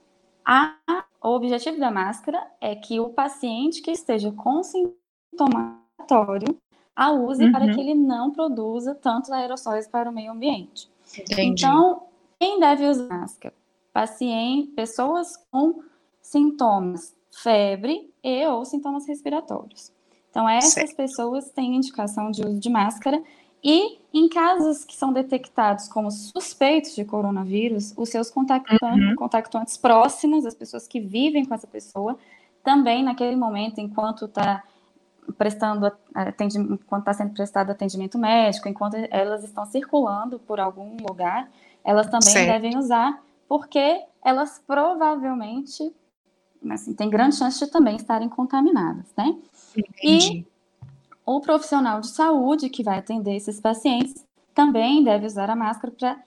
[0.45, 0.75] a,
[1.21, 6.57] o objetivo da máscara é que o paciente que esteja com sintomatório
[6.95, 7.51] a use uhum.
[7.51, 10.89] para que ele não produza tantos aerossóis para o meio ambiente.
[11.17, 11.63] Entendi.
[11.63, 12.03] Então,
[12.39, 13.55] quem deve usar máscara?
[13.91, 15.81] Paciente, pessoas com
[16.21, 19.91] sintomas, febre e ou sintomas respiratórios.
[20.29, 20.95] Então, essas certo.
[20.95, 23.21] pessoas têm indicação de uso de máscara
[23.63, 29.15] e em casos que são detectados como suspeitos de coronavírus, os seus contactantes, uhum.
[29.15, 32.17] contactantes próximos, as pessoas que vivem com essa pessoa,
[32.63, 34.63] também naquele momento, enquanto está
[35.37, 41.49] prestando atendimento, enquanto está sendo prestado atendimento médico, enquanto elas estão circulando por algum lugar,
[41.83, 42.51] elas também certo.
[42.51, 45.93] devem usar, porque elas provavelmente,
[46.71, 49.35] assim, tem grande chance de também estarem contaminadas, né?
[49.75, 50.39] Entendi.
[50.39, 50.45] E
[51.25, 56.17] o profissional de saúde que vai atender esses pacientes também deve usar a máscara para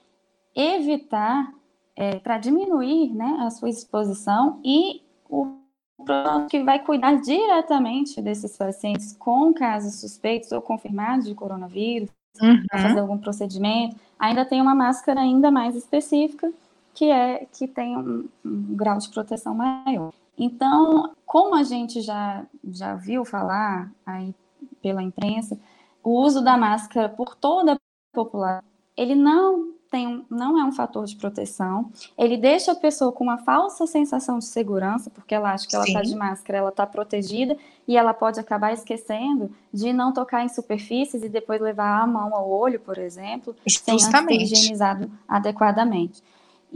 [0.54, 1.52] evitar,
[1.94, 5.58] é, para diminuir né, a sua exposição e o
[6.04, 12.62] profissional que vai cuidar diretamente desses pacientes com casos suspeitos ou confirmados de coronavírus, uhum.
[12.70, 16.52] fazer algum procedimento, ainda tem uma máscara ainda mais específica
[16.96, 20.12] que é que tem um, um grau de proteção maior.
[20.36, 24.34] Então, como a gente já, já viu falar aí
[24.82, 25.58] pela imprensa,
[26.02, 27.78] o uso da máscara por toda a
[28.14, 28.64] população,
[28.96, 33.38] ele não tem, não é um fator de proteção, ele deixa a pessoa com uma
[33.38, 37.56] falsa sensação de segurança, porque ela acha que ela está de máscara, ela está protegida,
[37.86, 42.34] e ela pode acabar esquecendo de não tocar em superfícies e depois levar a mão
[42.34, 44.02] ao olho, por exemplo, Justamente.
[44.02, 46.22] sem ter higienizado adequadamente.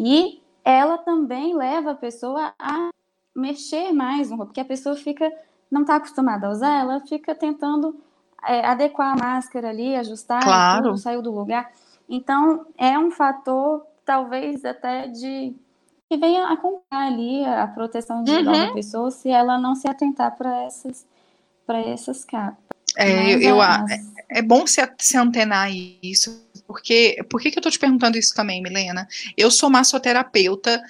[0.03, 2.89] E ela também leva a pessoa a
[3.37, 5.31] mexer mais no porque a pessoa fica,
[5.71, 7.95] não está acostumada a usar, ela fica tentando
[8.47, 10.85] é, adequar a máscara ali, ajustar, claro.
[10.85, 11.71] tudo, saiu do lugar.
[12.09, 15.55] Então, é um fator, talvez, até de
[16.09, 18.67] que venha acompanhar ali a proteção individual uhum.
[18.69, 21.07] da pessoa se ela não se atentar para essas,
[21.67, 22.57] para essas capas.
[22.97, 23.85] É, eu, eu, as...
[24.31, 25.71] é bom se, se antenar
[26.03, 29.09] isso, porque por que, que eu estou te perguntando isso também, Milena?
[29.37, 30.81] Eu sou massoterapeuta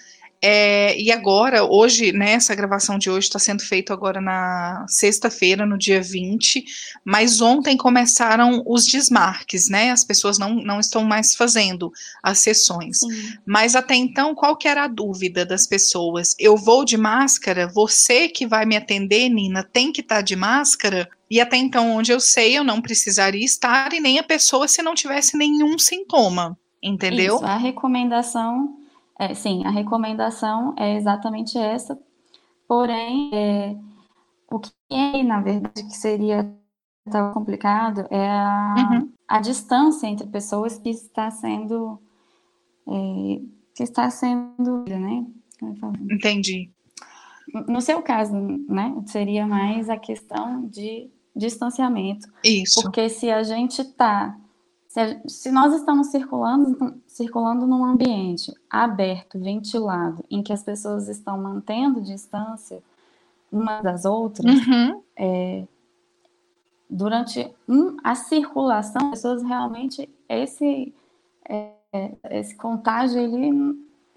[0.43, 5.67] é, e agora, hoje, né, essa gravação de hoje está sendo feita agora na sexta-feira,
[5.67, 6.65] no dia 20,
[7.05, 9.91] mas ontem começaram os desmarques, né?
[9.91, 13.01] As pessoas não, não estão mais fazendo as sessões.
[13.01, 13.35] Sim.
[13.45, 16.35] Mas até então, qual que era a dúvida das pessoas?
[16.39, 17.69] Eu vou de máscara?
[17.69, 21.07] Você que vai me atender, Nina, tem que estar tá de máscara?
[21.31, 24.83] E até então, onde eu sei, eu não precisaria estar, e nem a pessoa se
[24.83, 26.59] não tivesse nenhum sintoma.
[26.83, 27.37] Entendeu?
[27.37, 28.80] Isso, a recomendação
[29.21, 31.99] é, sim, a recomendação é exatamente essa,
[32.67, 33.77] porém, é,
[34.51, 36.51] o que é, na verdade, que seria
[37.11, 39.13] tão complicado é a, uhum.
[39.29, 42.01] a distância entre pessoas que está sendo
[42.89, 43.43] é,
[43.75, 45.27] que está sendo, né?
[46.11, 46.71] Entendi.
[47.69, 52.27] No seu caso, né, seria mais a questão de distanciamento.
[52.43, 52.81] Isso.
[52.81, 54.35] Porque se a gente está
[54.89, 61.37] Se, se nós estamos circulando, circulando num ambiente aberto, ventilado, em que as pessoas estão
[61.37, 62.83] mantendo distância
[63.53, 65.03] umas das outras, Uhum.
[65.17, 65.67] é,
[66.89, 70.95] durante um, a circulação, as pessoas realmente esse
[71.47, 71.73] é,
[72.31, 73.51] esse contágio ele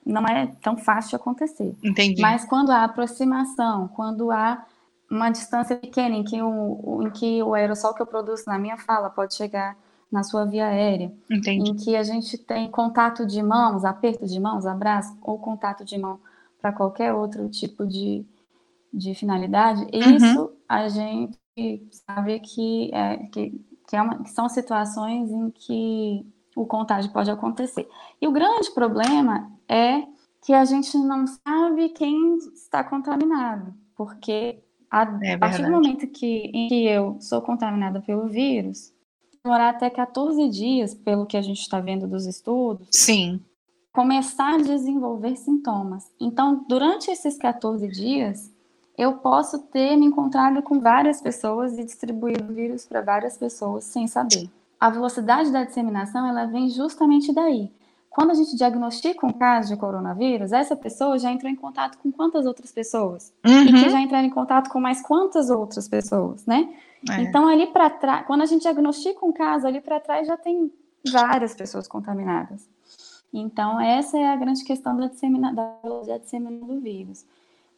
[0.05, 1.75] não é tão fácil de acontecer.
[1.83, 2.21] Entendi.
[2.21, 4.65] Mas quando há aproximação, quando há
[5.09, 8.77] uma distância pequena em que o, em que o aerossol que eu produzo na minha
[8.77, 9.75] fala pode chegar
[10.13, 11.71] na sua via aérea, Entendi.
[11.71, 15.97] em que a gente tem contato de mãos, aperto de mãos, abraço, ou contato de
[15.97, 16.19] mão
[16.61, 18.23] para qualquer outro tipo de,
[18.93, 20.15] de finalidade, Uhum.
[20.15, 21.35] isso a gente
[21.91, 27.31] sabe que, é, que, que, é uma, que são situações em que o contágio pode
[27.31, 27.87] acontecer.
[28.21, 30.03] E o grande problema é
[30.45, 34.59] que a gente não sabe quem está contaminado, porque
[34.91, 38.92] a, É a partir do momento que, em que eu sou contaminada pelo vírus,
[39.43, 43.41] demorar até 14 dias, pelo que a gente está vendo dos estudos, Sim.
[43.91, 46.09] começar a desenvolver sintomas.
[46.19, 48.49] Então, durante esses 14 dias,
[48.97, 53.83] eu posso ter me encontrado com várias pessoas e distribuído o vírus para várias pessoas
[53.83, 54.49] sem saber.
[54.79, 57.69] A velocidade da disseminação, ela vem justamente daí.
[58.09, 62.11] Quando a gente diagnostica um caso de coronavírus, essa pessoa já entrou em contato com
[62.11, 63.33] quantas outras pessoas?
[63.43, 63.89] E que Uhum.
[63.89, 66.69] já entraram em contato com mais quantas outras pessoas, né?
[67.09, 67.21] É.
[67.21, 70.71] Então, ali para trás, quando a gente diagnostica um caso, ali para trás já tem
[71.11, 72.69] várias pessoas contaminadas.
[73.33, 77.25] Então, essa é a grande questão da, dissemina, da disseminação do vírus.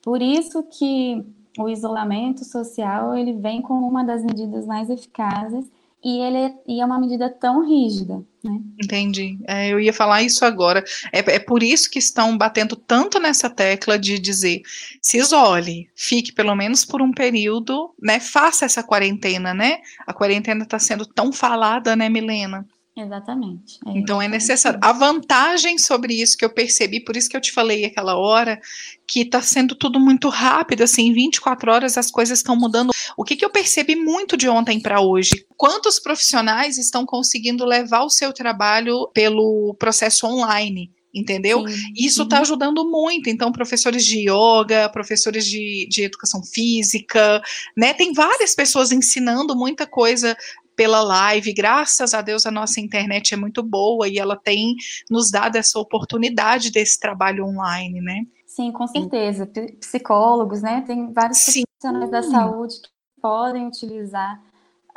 [0.01, 1.25] Por isso que
[1.57, 5.71] o isolamento social ele vem como uma das medidas mais eficazes
[6.06, 8.62] e ele é, e é uma medida tão rígida, né?
[8.80, 9.39] Entendi.
[9.48, 10.84] É, eu ia falar isso agora.
[11.12, 14.62] É, é por isso que estão batendo tanto nessa tecla de dizer
[15.02, 18.20] se isole, fique pelo menos por um período, né?
[18.20, 19.80] Faça essa quarentena, né?
[20.06, 22.68] A quarentena está sendo tão falada, né, Milena?
[22.97, 23.77] Exatamente.
[23.88, 24.79] Então é necessário.
[24.81, 28.58] A vantagem sobre isso que eu percebi, por isso que eu te falei aquela hora,
[29.05, 32.91] que está sendo tudo muito rápido, assim, em 24 horas as coisas estão mudando.
[33.17, 35.45] O que, que eu percebi muito de ontem para hoje?
[35.58, 40.89] Quantos profissionais estão conseguindo levar o seu trabalho pelo processo online?
[41.13, 41.65] Entendeu?
[41.65, 41.93] Sim.
[41.97, 42.25] Isso Uhum.
[42.25, 43.29] está ajudando muito.
[43.29, 47.41] Então, professores de yoga, professores de, de educação física,
[47.75, 47.93] né?
[47.93, 50.36] Tem várias pessoas ensinando muita coisa
[50.75, 51.53] pela live.
[51.53, 54.75] Graças a Deus, a nossa internet é muito boa e ela tem
[55.09, 58.25] nos dado essa oportunidade desse trabalho online, né?
[58.45, 59.49] Sim, com certeza.
[59.79, 60.83] Psicólogos, né?
[60.85, 61.63] Tem vários Sim.
[61.81, 62.89] profissionais da saúde que
[63.21, 64.41] podem utilizar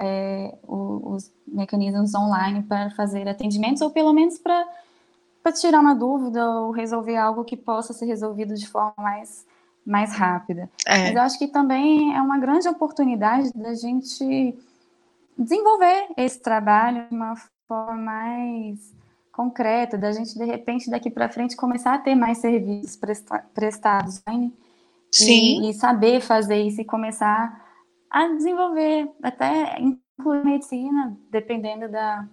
[0.01, 4.67] é, os mecanismos online para fazer atendimentos, ou pelo menos para
[5.43, 9.47] para tirar uma dúvida ou resolver algo que possa ser resolvido de forma mais,
[9.87, 10.69] mais rápida.
[10.87, 14.55] Mas É, eu acho que também é uma grande oportunidade da gente
[15.39, 17.35] desenvolver esse trabalho de uma
[17.67, 18.79] forma mais
[19.33, 24.21] concreta, da gente, de repente, daqui para frente, começar a ter mais serviços presta- prestados
[24.27, 24.53] online
[25.13, 27.65] sim, e, e saber fazer isso e começar
[28.11, 32.27] a desenvolver, até incluir medicina, dependendo da,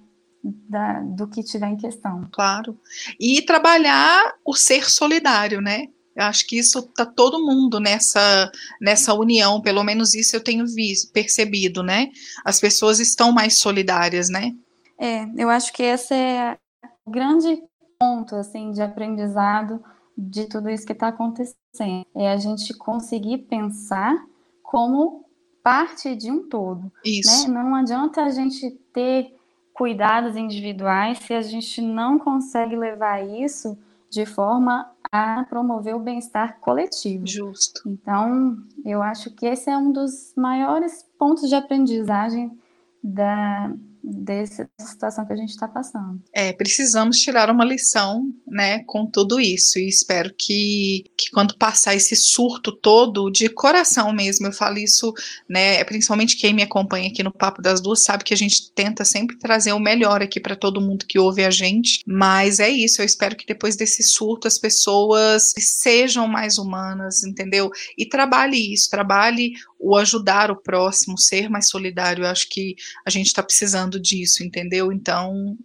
[0.44, 2.28] da, do que tiver em questão.
[2.32, 2.80] claro.
[3.20, 5.88] E trabalhar o ser solidário, né?
[6.16, 10.66] Eu acho que isso tá todo mundo nessa nessa união, pelo menos isso eu tenho
[10.66, 12.10] visto, percebido, né?
[12.44, 14.54] As pessoas estão mais solidárias, né?
[14.98, 16.58] É, eu acho que esse é
[17.06, 17.62] o grande
[18.00, 19.84] ponto, assim, de aprendizado
[20.18, 22.06] de tudo isso que está acontecendo.
[22.16, 24.16] É a gente conseguir pensar
[24.64, 25.26] como
[25.62, 27.52] parte de um todo, Isso.
[27.52, 27.64] né?
[27.64, 29.36] Não adianta a gente ter
[29.74, 33.78] cuidados individuais se a gente não consegue levar isso
[34.16, 37.28] de forma a promover o bem-estar coletivo.
[37.28, 37.82] Justo.
[37.86, 42.58] Então, eu acho que esse é um dos maiores pontos de aprendizagem
[43.04, 43.74] da,
[44.06, 46.22] dessa situação que a gente está passando.
[46.34, 51.96] É, precisamos tirar uma lição, né, com tudo isso, e espero que, que quando passar
[51.96, 55.14] esse surto todo, de coração mesmo, eu falo isso,
[55.50, 59.04] né, principalmente quem me acompanha aqui no Papo das Duas sabe que a gente tenta
[59.04, 63.02] sempre trazer o melhor aqui para todo mundo que ouve a gente, mas é isso,
[63.02, 67.72] eu espero que depois desse surto as pessoas sejam mais humanas, entendeu?
[67.98, 73.10] E trabalhe isso, trabalhe o ajudar o próximo, ser mais solidário, eu acho que a
[73.10, 74.92] gente está precisando disso, entendeu?
[74.92, 75.58] Então,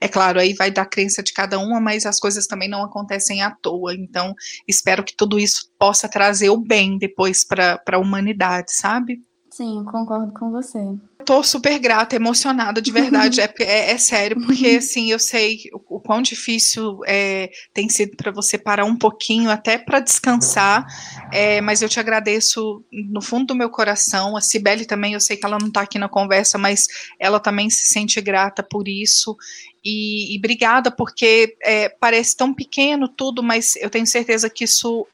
[0.00, 3.42] é claro, aí vai da crença de cada uma, mas as coisas também não acontecem
[3.42, 3.94] à toa.
[3.94, 4.34] Então,
[4.68, 9.20] espero que tudo isso possa trazer o bem depois para a humanidade, sabe?
[9.60, 10.78] Sim, concordo com você.
[11.26, 15.96] Tô super grata, emocionada, de verdade, é, é, é sério, porque assim, eu sei o,
[15.96, 20.86] o quão difícil é, tem sido para você parar um pouquinho, até para descansar.
[21.30, 24.34] É, mas eu te agradeço no fundo do meu coração.
[24.34, 26.86] A Cibele também, eu sei que ela não está aqui na conversa, mas
[27.18, 29.36] ela também se sente grata por isso.
[29.84, 35.06] E, e obrigada, porque é, parece tão pequeno tudo, mas eu tenho certeza que isso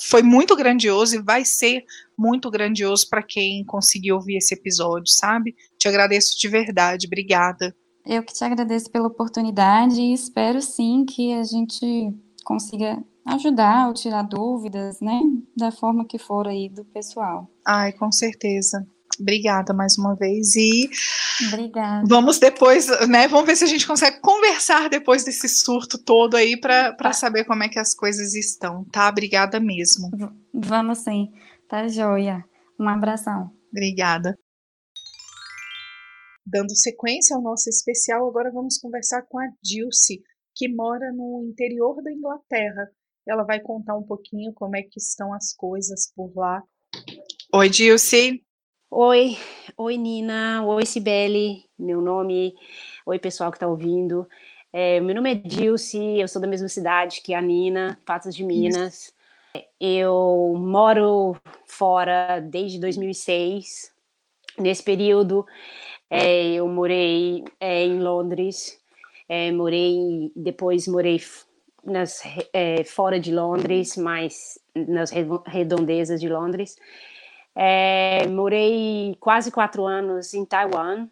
[0.00, 1.84] foi muito grandioso e vai ser
[2.16, 5.54] muito grandioso para quem conseguiu ouvir esse episódio, sabe?
[5.78, 7.74] Te agradeço de verdade, obrigada.
[8.04, 12.12] Eu que te agradeço pela oportunidade e espero sim que a gente
[12.44, 15.20] consiga ajudar ou tirar dúvidas, né,
[15.54, 17.48] da forma que for aí do pessoal.
[17.66, 18.86] Ai, com certeza.
[19.20, 20.88] Obrigada mais uma vez e
[21.48, 22.04] Obrigada.
[22.08, 23.28] vamos depois, né?
[23.28, 27.12] Vamos ver se a gente consegue conversar depois desse surto todo aí para tá.
[27.12, 29.08] saber como é que as coisas estão, tá?
[29.08, 30.10] Obrigada mesmo.
[30.10, 31.28] V vamos sim,
[31.68, 32.44] tá joia.
[32.78, 33.50] Um abração.
[33.72, 34.34] Obrigada.
[36.46, 40.22] Dando sequência ao nosso especial, agora vamos conversar com a Dilce,
[40.54, 42.88] que mora no interior da Inglaterra.
[43.28, 46.62] Ela vai contar um pouquinho como é que estão as coisas por lá.
[47.54, 48.42] Oi, Dilce.
[48.90, 49.36] Oi,
[49.76, 52.54] oi Nina, oi Cibele, meu nome,
[53.04, 54.26] oi pessoal que está ouvindo.
[54.72, 58.42] É, meu nome é Dilce, eu sou da mesma cidade que a Nina, Patos de
[58.42, 59.12] Minas.
[59.78, 61.36] Eu moro
[61.66, 63.92] fora desde 2006.
[64.58, 65.46] Nesse período,
[66.08, 68.80] é, eu morei é, em Londres,
[69.28, 71.20] é, morei depois morei
[71.84, 72.22] nas,
[72.54, 75.10] é, fora de Londres, mas nas
[75.46, 76.74] redondezas de Londres.
[77.54, 81.08] É, morei quase quatro anos em Taiwan,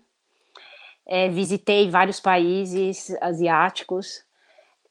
[1.05, 4.25] é, visitei vários países asiáticos,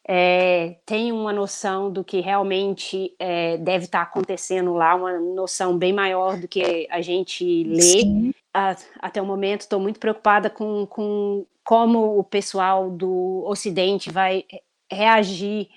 [0.08, 5.92] é, tenho uma noção do que realmente é, deve estar acontecendo lá, uma noção bem
[5.92, 8.32] maior do que a gente lê.
[8.54, 14.46] A, até o momento, estou muito preocupada com, com como o pessoal do Ocidente vai
[14.90, 15.68] reagir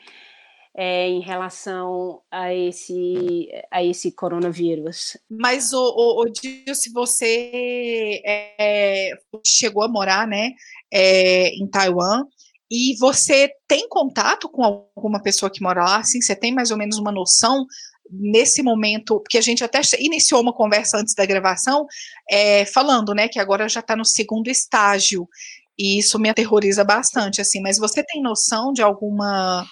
[0.81, 5.16] é, em relação a esse, a esse coronavírus.
[5.29, 6.35] Mas, o, o, o
[6.72, 9.11] se você é,
[9.45, 10.53] chegou a morar né,
[10.89, 12.24] é, em Taiwan,
[12.70, 15.97] e você tem contato com alguma pessoa que mora lá?
[15.97, 17.66] Assim, você tem mais ou menos uma noção
[18.09, 21.87] nesse momento, porque a gente até iniciou uma conversa antes da gravação,
[22.31, 25.29] é, falando, né, que agora já está no segundo estágio,
[25.76, 29.66] e isso me aterroriza bastante, assim, mas você tem noção de alguma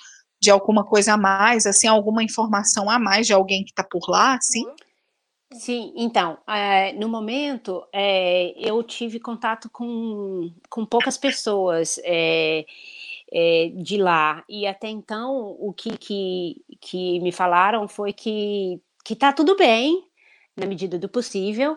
[0.47, 4.09] de alguma coisa a mais, assim, alguma informação a mais de alguém que está por
[4.09, 4.65] lá, assim?
[5.53, 12.65] Sim, então, é, no momento é, eu tive contato com, com poucas pessoas é,
[13.75, 19.33] de lá, e até então o que, que, que me falaram foi que, que tá
[19.33, 20.05] tudo bem,
[20.57, 21.77] na medida do possível,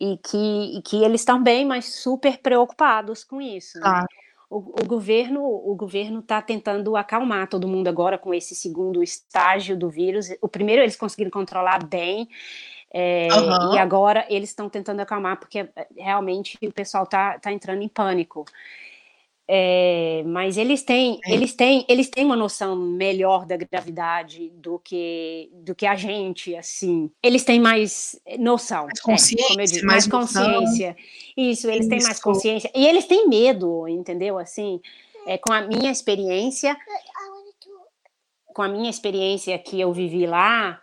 [0.00, 3.78] e, que, e que eles estão bem, mas super preocupados com isso.
[3.78, 4.04] Né?
[4.50, 9.78] O, o governo o governo está tentando acalmar todo mundo agora com esse segundo estágio
[9.78, 10.26] do vírus.
[10.42, 12.28] O primeiro eles conseguiram controlar bem.
[12.92, 13.76] É, uhum.
[13.76, 17.88] E agora eles estão tentando acalmar porque é, realmente o pessoal está tá entrando em
[17.88, 18.44] pânico.
[19.52, 21.32] É, mas eles têm, é.
[21.32, 26.54] eles têm, eles têm uma noção melhor da gravidade do que do que a gente,
[26.54, 27.10] assim.
[27.20, 30.96] Eles têm mais noção, mais consciência, é, como eu disse, mais, mais consciência.
[31.36, 31.88] Isso, eles Isso.
[31.88, 34.38] têm mais consciência e eles têm medo, entendeu?
[34.38, 34.80] Assim,
[35.26, 36.76] é, com a minha experiência,
[38.54, 40.80] com a minha experiência que eu vivi lá,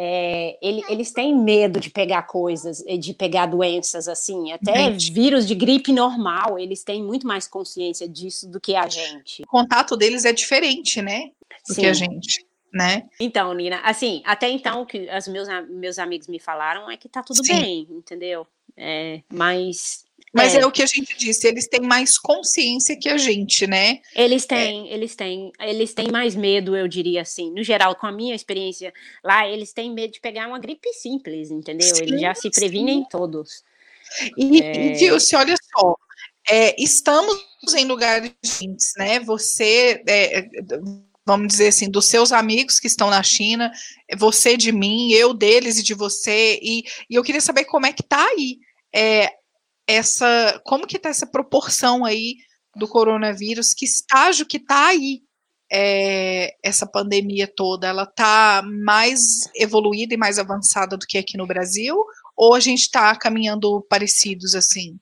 [0.00, 5.12] é, ele, eles têm medo de pegar coisas, eh, de pegar doenças assim, até gente.
[5.12, 9.42] vírus de gripe normal, eles têm muito mais consciência disso do que a gente.
[9.42, 11.32] O contato deles é diferente, né?
[11.66, 11.80] Do Sim.
[11.80, 12.46] que a gente.
[12.72, 13.08] Né?
[13.18, 17.20] Então, Nina, assim, até então que os meus, meus amigos me falaram é que tá
[17.20, 17.54] tudo Sim.
[17.54, 18.46] bem, entendeu?
[18.76, 20.60] É, mas mas é.
[20.60, 20.66] é.
[20.66, 24.00] o que a gente disse, eles têm mais consciência que a gente, né?
[24.14, 24.46] Eles é.
[24.46, 24.94] têm, é.
[24.94, 27.50] eles têm, eles têm mais medo, eu diria assim.
[27.52, 28.92] No geral, com a minha experiência
[29.24, 31.94] lá, eles têm medo de pegar uma gripe simples, entendeu?
[31.94, 33.06] Sim, eles já se previnem sim.
[33.10, 33.62] todos.
[34.36, 34.92] E, é...
[34.92, 35.96] Dilce, olha só,
[36.48, 37.36] é, estamos
[37.76, 39.20] em lugares diferentes, né?
[39.20, 40.48] Você, é,
[41.26, 43.70] vamos dizer assim, dos seus amigos que estão na China,
[44.16, 47.92] você de mim, eu deles e de você, e, e eu queria saber como é
[47.92, 48.58] que tá aí.
[48.94, 49.30] É,
[49.88, 52.36] essa, como que está essa proporção aí
[52.76, 55.22] do coronavírus, que estágio que está aí
[55.72, 61.46] é, essa pandemia toda, ela está mais evoluída e mais avançada do que aqui no
[61.46, 61.96] Brasil,
[62.36, 64.98] ou a gente está caminhando parecidos assim?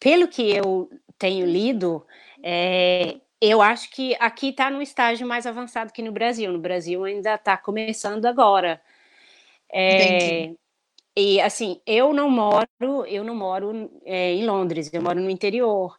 [0.00, 2.04] Pelo que eu tenho lido,
[2.42, 6.52] é, eu acho que aqui está no estágio mais avançado que no Brasil.
[6.52, 8.80] No Brasil ainda está começando agora.
[9.72, 10.52] É,
[11.16, 12.66] e assim, eu não moro,
[13.06, 15.96] eu não moro é, em Londres, eu moro no interior.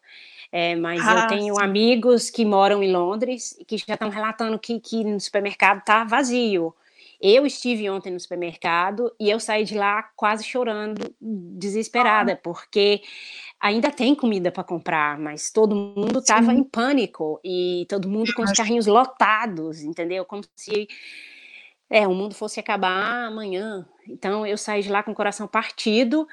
[0.51, 1.61] É, mas ah, eu tenho sim.
[1.61, 6.03] amigos que moram em Londres e que já estão relatando que, que no supermercado está
[6.03, 6.74] vazio.
[7.22, 12.39] Eu estive ontem no supermercado e eu saí de lá quase chorando, desesperada, ah.
[12.41, 13.01] porque
[13.59, 18.43] ainda tem comida para comprar, mas todo mundo estava em pânico e todo mundo com
[18.43, 20.24] os carrinhos lotados, entendeu?
[20.26, 20.88] Como se
[21.95, 23.87] é, o mundo fosse acabar amanhã.
[24.07, 26.27] Então eu saí de lá com o coração partido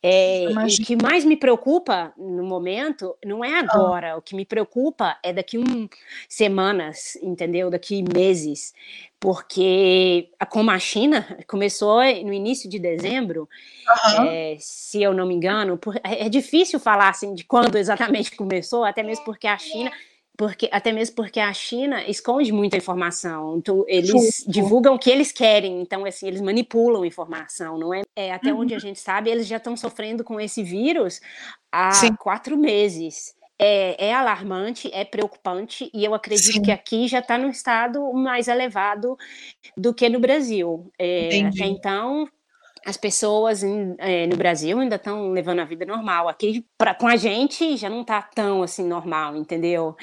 [0.00, 5.18] é, o que mais me preocupa no momento não é agora, o que me preocupa
[5.24, 5.88] é daqui um
[6.28, 7.68] semanas, entendeu?
[7.68, 8.72] Daqui meses,
[9.18, 13.48] porque como a China começou no início de dezembro,
[13.88, 14.24] uhum.
[14.26, 18.30] é, se eu não me engano, por, é, é difícil falar assim de quando exatamente
[18.36, 19.90] começou, até mesmo porque a China
[20.38, 25.32] porque até mesmo porque a China esconde muita informação, então eles divulgam o que eles
[25.32, 28.02] querem, então assim eles manipulam informação, não é?
[28.14, 28.60] é até uhum.
[28.60, 28.80] onde a uhum.
[28.80, 31.20] gente sabe, eles já estão sofrendo com esse vírus
[31.72, 32.14] há Sim.
[32.14, 33.36] quatro meses.
[33.60, 36.62] É, é, alarmante, é preocupante, e eu acredito Sim.
[36.62, 39.18] que aqui já está num estado mais elevado
[39.76, 40.88] do que no Brasil.
[40.96, 42.28] É, até então,
[42.88, 46.26] as pessoas em, é, no Brasil ainda estão levando a vida normal.
[46.26, 49.94] Aqui, pra, com a gente, já não está tão assim normal, entendeu?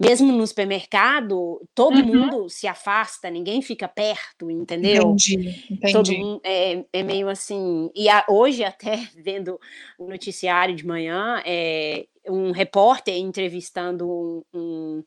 [0.00, 2.06] Mesmo no supermercado, todo uhum.
[2.06, 5.02] mundo se afasta, ninguém fica perto, entendeu?
[5.02, 5.92] Entendi, entendi.
[5.92, 7.90] Todo mundo, é, é meio assim.
[7.94, 9.60] E a, hoje, até vendo
[9.98, 15.04] o noticiário de manhã, é, um repórter entrevistando um, um,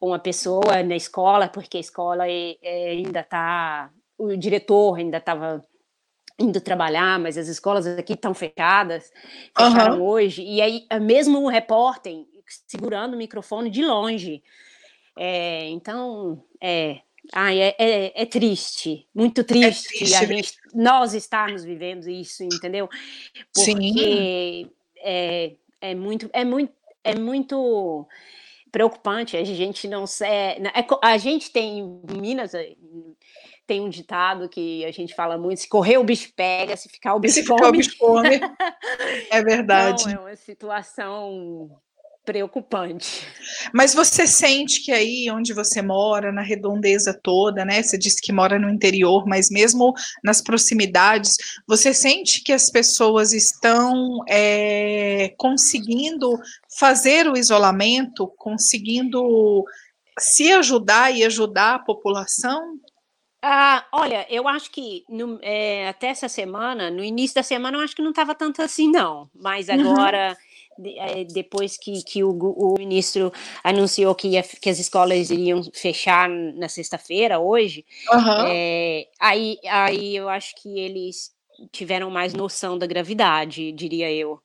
[0.00, 3.90] uma pessoa na escola, porque a escola é, é ainda está.
[4.16, 5.60] O diretor ainda estava
[6.38, 9.10] indo trabalhar, mas as escolas aqui estão fechadas,
[9.56, 10.04] fecharam uhum.
[10.04, 12.24] hoje, e aí mesmo o repórter
[12.66, 14.42] segurando o microfone de longe.
[15.18, 17.00] É, então, é,
[17.32, 22.42] ai, é, é, é, triste, muito triste, é triste a gente, nós estarmos vivendo isso,
[22.44, 22.88] entendeu?
[23.54, 24.68] Porque
[24.98, 26.72] é, é muito, é muito,
[27.02, 28.06] é muito
[28.70, 29.36] preocupante.
[29.36, 30.58] A gente não sei, é,
[31.02, 32.52] a gente tem em Minas
[33.66, 37.14] tem um ditado que a gente fala muito: se correr o bicho pega, se ficar
[37.14, 37.58] o bicho se come.
[37.58, 38.40] Ficar o bicho come.
[39.30, 40.12] é verdade.
[40.12, 41.70] É uma situação
[42.26, 43.24] preocupante.
[43.72, 47.82] Mas você sente que aí onde você mora, na redondeza toda, né?
[47.82, 51.36] Você disse que mora no interior, mas mesmo nas proximidades,
[51.66, 56.36] você sente que as pessoas estão é, conseguindo
[56.78, 59.64] fazer o isolamento, conseguindo
[60.18, 62.78] se ajudar e ajudar a população?
[63.48, 67.80] Ah, olha, eu acho que no, é, até essa semana, no início da semana, eu
[67.80, 69.30] acho que não estava tanto assim, não.
[69.32, 70.36] Mas agora,
[70.76, 70.82] uhum.
[70.82, 73.32] de, é, depois que, que o, o, ministro
[73.62, 78.46] anunciou que, ia, que as escolas iriam fechar na sexta-feira, hoje, uhum.
[78.48, 81.32] é, aí, aí eu acho que eles
[81.70, 84.40] tiveram mais noção da gravidade, diria eu.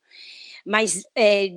[0.63, 1.49] Mas, é,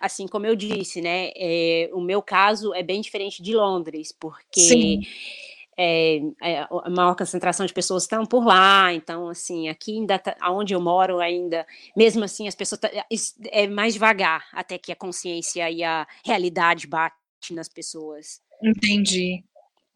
[0.00, 4.60] assim como eu disse, né, é, o meu caso é bem diferente de Londres, porque.
[4.60, 5.02] Sim
[5.82, 10.36] é, é, a maior concentração de pessoas estão por lá, então, assim, aqui ainda, tá,
[10.50, 11.66] onde eu moro ainda,
[11.96, 12.90] mesmo assim, as pessoas, tá,
[13.50, 17.14] é mais devagar até que a consciência e a realidade bate
[17.52, 18.42] nas pessoas.
[18.62, 19.42] Entendi.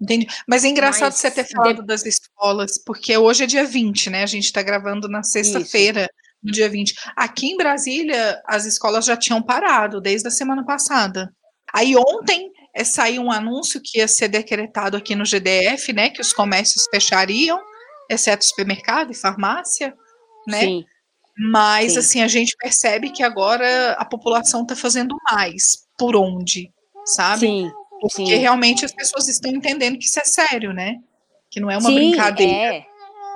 [0.01, 0.27] Entendi.
[0.49, 1.87] Mas é engraçado Mas, você ter falado de...
[1.87, 4.23] das escolas, porque hoje é dia 20, né?
[4.23, 6.09] A gente está gravando na sexta-feira,
[6.43, 6.95] no dia 20.
[7.15, 11.31] Aqui em Brasília, as escolas já tinham parado desde a semana passada.
[11.75, 16.21] Aí ontem é, saiu um anúncio que ia ser decretado aqui no GDF, né, que
[16.21, 17.61] os comércios fechariam,
[18.11, 19.95] exceto supermercado e farmácia,
[20.47, 20.61] né?
[20.61, 20.85] Sim.
[21.37, 21.99] Mas Sim.
[21.99, 25.85] assim a gente percebe que agora a população está fazendo mais.
[25.99, 26.73] Por onde,
[27.05, 27.41] sabe?
[27.41, 27.71] Sim.
[28.01, 28.35] Porque Sim.
[28.37, 30.97] realmente as pessoas estão entendendo que isso é sério, né?
[31.51, 32.75] Que não é uma Sim, brincadeira.
[32.75, 32.87] É.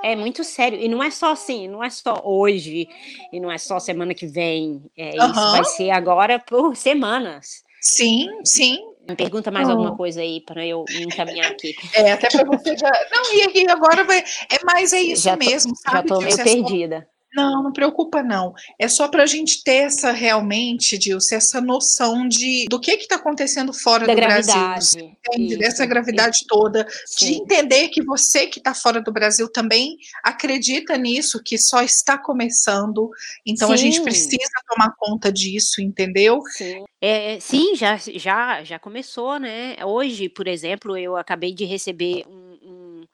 [0.01, 0.79] É muito sério.
[0.79, 2.87] E não é só assim, não é só hoje,
[3.33, 4.81] e não é só semana que vem.
[4.97, 5.31] É, uhum.
[5.31, 7.63] Isso vai ser agora por semanas.
[7.81, 8.79] Sim, sim.
[9.09, 9.71] Me pergunta mais oh.
[9.71, 11.73] alguma coisa aí para eu me encaminhar aqui.
[11.93, 12.91] É, até para você já.
[13.11, 14.19] Não, e, agora vai.
[14.19, 15.95] É mais é isso já tô, mesmo, sabe?
[15.95, 17.07] Já estou meio perdida.
[17.33, 18.53] Não, não preocupa não.
[18.77, 23.15] É só para a gente ter essa realmente, Dilce, essa noção de do que está
[23.15, 25.53] acontecendo fora da do gravidade, Brasil, entende?
[25.53, 26.47] Isso, dessa gravidade isso.
[26.47, 27.25] toda, Sim.
[27.25, 32.17] de entender que você que está fora do Brasil também acredita nisso, que só está
[32.17, 33.09] começando.
[33.45, 33.73] Então Sim.
[33.73, 36.41] a gente precisa tomar conta disso, entendeu?
[36.51, 36.83] Sim.
[37.01, 39.77] É, sim, já, já, já começou, né?
[39.85, 43.07] Hoje, por exemplo, eu acabei de receber um, um,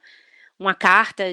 [0.57, 1.24] uma carta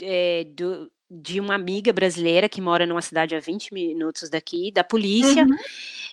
[0.00, 4.82] é, do, de uma amiga brasileira que mora numa cidade a 20 minutos daqui, da
[4.82, 5.56] polícia, uhum.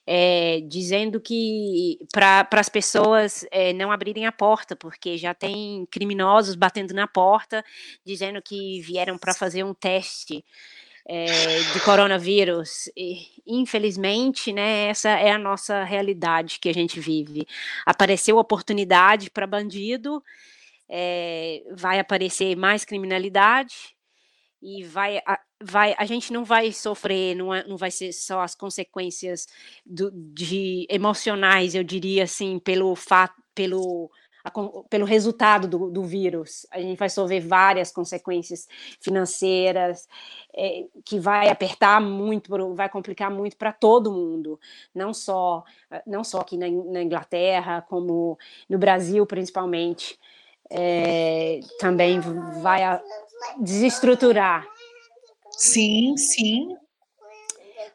[0.06, 6.56] é, dizendo que para as pessoas é, não abrirem a porta, porque já tem criminosos
[6.56, 7.64] batendo na porta,
[8.06, 10.44] dizendo que vieram para fazer um teste
[11.08, 11.26] é,
[11.74, 12.92] de coronavírus.
[12.94, 17.48] E, infelizmente, né, essa é a nossa realidade que a gente vive.
[17.86, 20.22] Apareceu oportunidade para bandido,
[20.90, 23.98] é, vai aparecer mais criminalidade
[24.62, 28.42] e vai a, vai a gente não vai sofrer não, é, não vai ser só
[28.42, 29.48] as consequências
[29.86, 34.10] do, de emocionais eu diria assim pelo fato pelo
[34.44, 34.52] a,
[34.90, 36.66] pelo resultado do, do, vírus.
[36.72, 38.68] A gente vai sofrer várias consequências
[39.02, 40.08] financeiras,
[40.56, 44.60] é, que vai apertar muito, vai complicar muito para todo mundo,
[44.94, 45.64] não só,
[46.06, 48.38] não só aqui na, na Inglaterra, como
[48.68, 50.18] no Brasil, principalmente.
[50.72, 52.20] É, também
[52.62, 52.84] vai
[53.60, 54.68] desestruturar.
[55.52, 56.76] Sim, sim.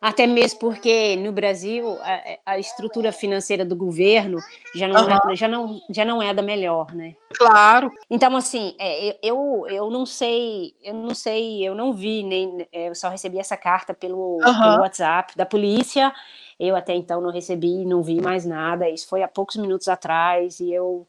[0.04, 4.38] Até mesmo porque no Brasil a, a estrutura financeira do governo
[4.74, 5.30] já não, uhum.
[5.32, 7.16] é, já, não, já não é da melhor, né?
[7.34, 7.90] Claro.
[8.10, 12.90] Então, assim, é, eu, eu não sei, eu não sei, eu não vi, nem é,
[12.90, 14.60] eu só recebi essa carta pelo, uhum.
[14.60, 16.12] pelo WhatsApp da polícia.
[16.60, 18.90] Eu até então não recebi, não vi mais nada.
[18.90, 21.06] Isso foi há poucos minutos atrás e eu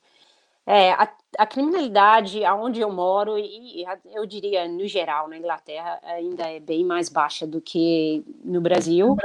[0.66, 1.08] é, a,
[1.38, 6.84] a, criminalidade aonde eu moro, e eu diria no geral, na Inglaterra, ainda é bem
[6.84, 9.16] mais baixa do que no Brasil.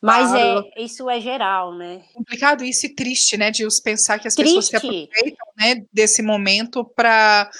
[0.00, 0.66] Mas claro.
[0.74, 2.02] é, isso é geral, né?
[2.14, 4.54] Complicado isso e triste, né, de pensar que as triste.
[4.54, 7.50] pessoas se aproveitam né, desse momento para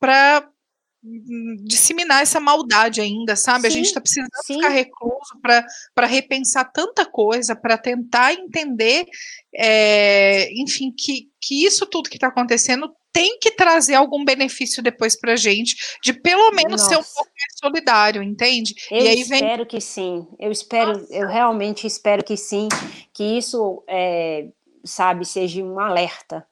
[0.00, 0.48] para
[1.64, 3.62] disseminar essa maldade ainda, sabe?
[3.62, 4.54] Sim, a gente está precisando sim.
[4.54, 9.06] ficar recluso para repensar tanta coisa, para tentar entender,
[9.54, 15.18] é, enfim, que, que isso tudo que está acontecendo tem que trazer algum benefício depois
[15.18, 16.88] para a gente, de pelo menos Nossa.
[16.88, 18.74] ser um pouco mais solidário, entende?
[18.90, 19.66] Eu e espero vem...
[19.66, 21.14] que sim, eu espero, Nossa.
[21.14, 22.68] eu realmente espero que sim,
[23.12, 24.48] que isso, é,
[24.84, 26.44] sabe, seja um alerta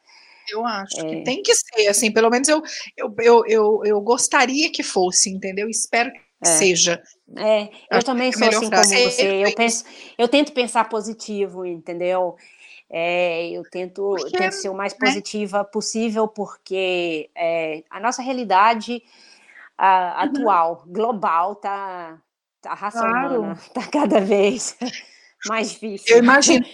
[0.51, 1.05] eu acho é.
[1.05, 2.63] que tem que ser, assim, pelo menos eu,
[2.97, 5.69] eu, eu, eu, eu gostaria que fosse, entendeu?
[5.69, 6.47] Espero que é.
[6.47, 7.03] seja.
[7.37, 9.45] É, eu acho também é sou assim como você.
[9.45, 9.85] Eu, penso,
[10.19, 12.37] eu tento pensar positivo, entendeu?
[12.91, 14.99] É, eu tento, porque, tento ser o mais né?
[15.01, 15.65] positiva né?
[15.65, 19.03] possível, porque é, a nossa realidade
[19.79, 20.31] a, uhum.
[20.31, 22.19] atual, global, tá,
[22.61, 23.41] tá a raça claro.
[23.41, 24.77] humana tá cada vez
[25.49, 26.17] mais difícil.
[26.17, 26.67] Eu imagino.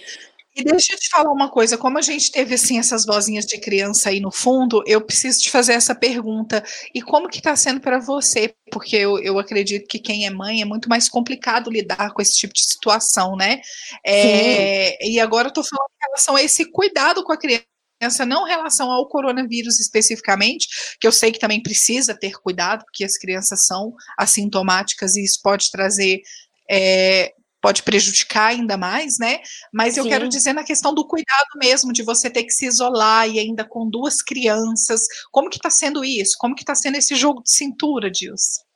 [0.55, 3.59] E deixa eu te falar uma coisa, como a gente teve assim essas vozinhas de
[3.59, 6.63] criança aí no fundo, eu preciso te fazer essa pergunta.
[6.93, 8.53] E como que está sendo para você?
[8.71, 12.35] Porque eu, eu acredito que quem é mãe é muito mais complicado lidar com esse
[12.35, 13.61] tipo de situação, né?
[14.05, 18.47] É, e agora eu estou falando em relação a esse cuidado com a criança não
[18.47, 20.67] em relação ao coronavírus especificamente,
[20.99, 25.39] que eu sei que também precisa ter cuidado, porque as crianças são assintomáticas e isso
[25.43, 26.21] pode trazer
[26.69, 29.39] é, pode prejudicar ainda mais, né?
[29.73, 30.09] Mas eu Sim.
[30.09, 33.65] quero dizer na questão do cuidado mesmo, de você ter que se isolar e ainda
[33.65, 35.01] com duas crianças.
[35.31, 36.35] Como que está sendo isso?
[36.39, 38.68] Como que está sendo esse jogo de cintura, Dils?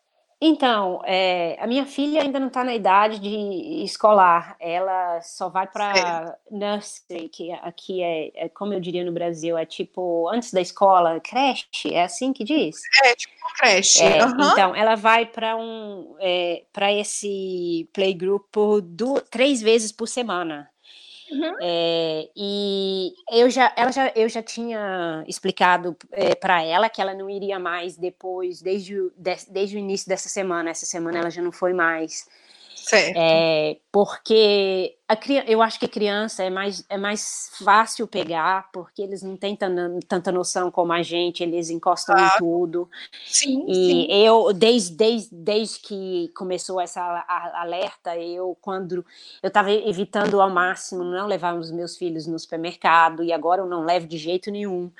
[0.46, 5.66] Então, é, a minha filha ainda não está na idade de escolar, ela só vai
[5.66, 10.60] para nursery, que aqui é, é, como eu diria no Brasil, é tipo antes da
[10.60, 12.76] escola, creche, é assim que diz?
[13.06, 14.04] É, tipo creche.
[14.04, 14.52] É, uhum.
[14.52, 18.54] Então, ela vai para um é, para esse playgroup
[19.32, 20.70] três vezes por semana.
[21.34, 21.56] Uhum.
[21.62, 27.14] É, e eu já, ela já, eu já tinha explicado é, para ela que ela
[27.14, 30.70] não iria mais depois, desde, de, desde o início dessa semana.
[30.70, 32.28] Essa semana ela já não foi mais.
[32.84, 33.16] Certo.
[33.16, 35.18] É, porque a,
[35.48, 39.56] eu acho que a criança é mais, é mais fácil pegar, porque eles não têm
[39.56, 42.90] tanta, tanta noção como a gente, eles encostam em tudo.
[43.26, 44.08] Sim, e sim.
[44.10, 47.02] eu, desde, desde, desde que começou essa
[47.54, 49.06] alerta, eu, quando
[49.42, 53.66] eu estava evitando ao máximo não levar os meus filhos no supermercado, e agora eu
[53.66, 54.92] não levo de jeito nenhum.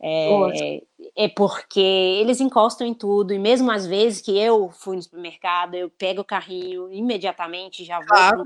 [0.00, 0.82] É,
[1.16, 5.74] é, porque eles encostam em tudo, e mesmo às vezes que eu fui no supermercado,
[5.74, 8.44] eu pego o carrinho imediatamente, já vou claro.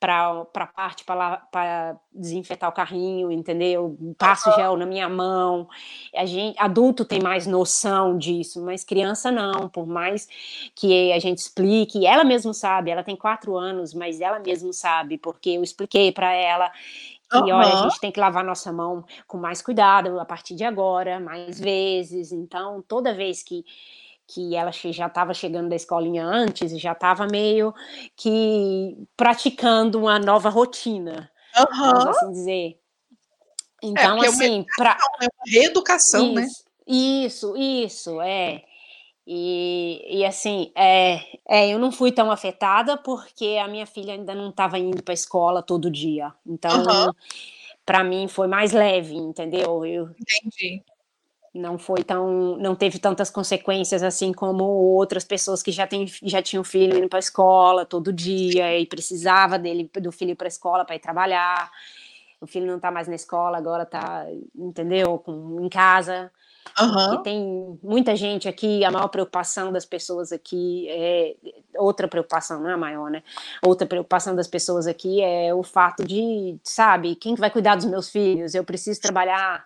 [0.00, 3.96] para a parte para desinfetar o carrinho, entendeu?
[4.18, 4.56] Passo uhum.
[4.56, 5.68] gel na minha mão.
[6.14, 10.28] A gente, adulto tem mais noção disso, mas criança não, por mais
[10.74, 15.18] que a gente explique, ela mesma sabe, ela tem quatro anos, mas ela mesma sabe,
[15.18, 16.70] porque eu expliquei para ela
[17.32, 20.62] e olha, a gente tem que lavar nossa mão com mais cuidado a partir de
[20.62, 21.83] agora, mais vezes.
[22.32, 23.64] Então, toda vez que,
[24.26, 27.74] que ela já estava chegando da escolinha antes, já estava meio
[28.16, 31.90] que praticando uma nova rotina, uhum.
[31.90, 32.78] vamos assim dizer.
[33.82, 34.92] É, então, é, assim, para.
[34.92, 36.44] É uma reeducação, né?
[36.44, 36.70] isso, né?
[36.86, 38.64] Isso, isso, é.
[39.26, 41.18] E, e assim, é,
[41.48, 45.12] é, eu não fui tão afetada porque a minha filha ainda não estava indo para
[45.12, 46.32] a escola todo dia.
[46.46, 47.12] Então, uhum.
[47.86, 49.84] para mim foi mais leve, entendeu?
[49.86, 50.82] Eu, Entendi.
[51.54, 56.42] Não foi tão, não teve tantas consequências assim como outras pessoas que já, tem, já
[56.42, 60.48] tinham filho indo para a escola todo dia e precisava dele do filho para a
[60.48, 61.70] escola para ir trabalhar.
[62.40, 66.30] O filho não está mais na escola, agora está, entendeu, com, em casa.
[66.80, 67.22] Uhum.
[67.22, 71.36] tem muita gente aqui, a maior preocupação das pessoas aqui é
[71.76, 73.22] outra preocupação, não é a maior, né?
[73.62, 78.08] Outra preocupação das pessoas aqui é o fato de, sabe, quem vai cuidar dos meus
[78.08, 78.54] filhos?
[78.54, 79.64] Eu preciso trabalhar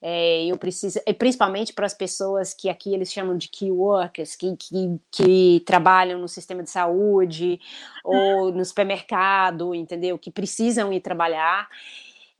[0.00, 4.56] é, eu preciso, principalmente para as pessoas que aqui eles chamam de key workers, que,
[4.56, 7.58] que, que trabalham no sistema de saúde
[8.04, 10.18] ou no supermercado, entendeu?
[10.18, 11.68] Que precisam ir trabalhar.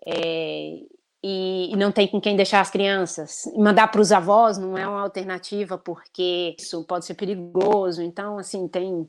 [0.06, 0.80] É,
[1.22, 3.42] e, e, não tem com quem deixar as crianças.
[3.56, 8.00] Mandar para os avós não é uma alternativa, porque isso pode ser perigoso.
[8.02, 9.08] Então, assim, tem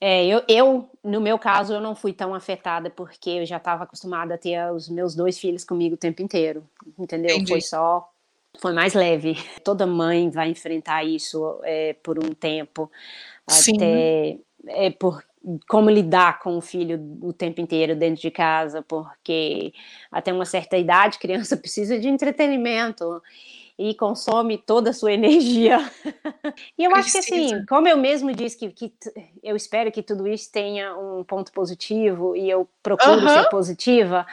[0.00, 3.84] é, eu, eu, no meu caso, eu não fui tão afetada porque eu já estava
[3.84, 6.64] acostumada a ter os meus dois filhos comigo o tempo inteiro,
[6.98, 7.34] entendeu?
[7.34, 7.50] Entendi.
[7.50, 8.08] Foi só,
[8.60, 9.34] foi mais leve.
[9.64, 12.90] Toda mãe vai enfrentar isso é, por um tempo,
[13.48, 13.76] Sim.
[13.76, 14.38] até
[14.68, 15.24] é, por
[15.68, 19.72] como lidar com o filho o tempo inteiro dentro de casa, porque
[20.10, 23.22] até uma certa idade, criança precisa de entretenimento
[23.78, 25.78] e consome toda a sua energia.
[26.76, 28.92] e eu acho que assim, como eu mesmo disse que, que
[29.42, 33.28] eu espero que tudo isso tenha um ponto positivo e eu procuro uhum.
[33.28, 34.26] ser positiva,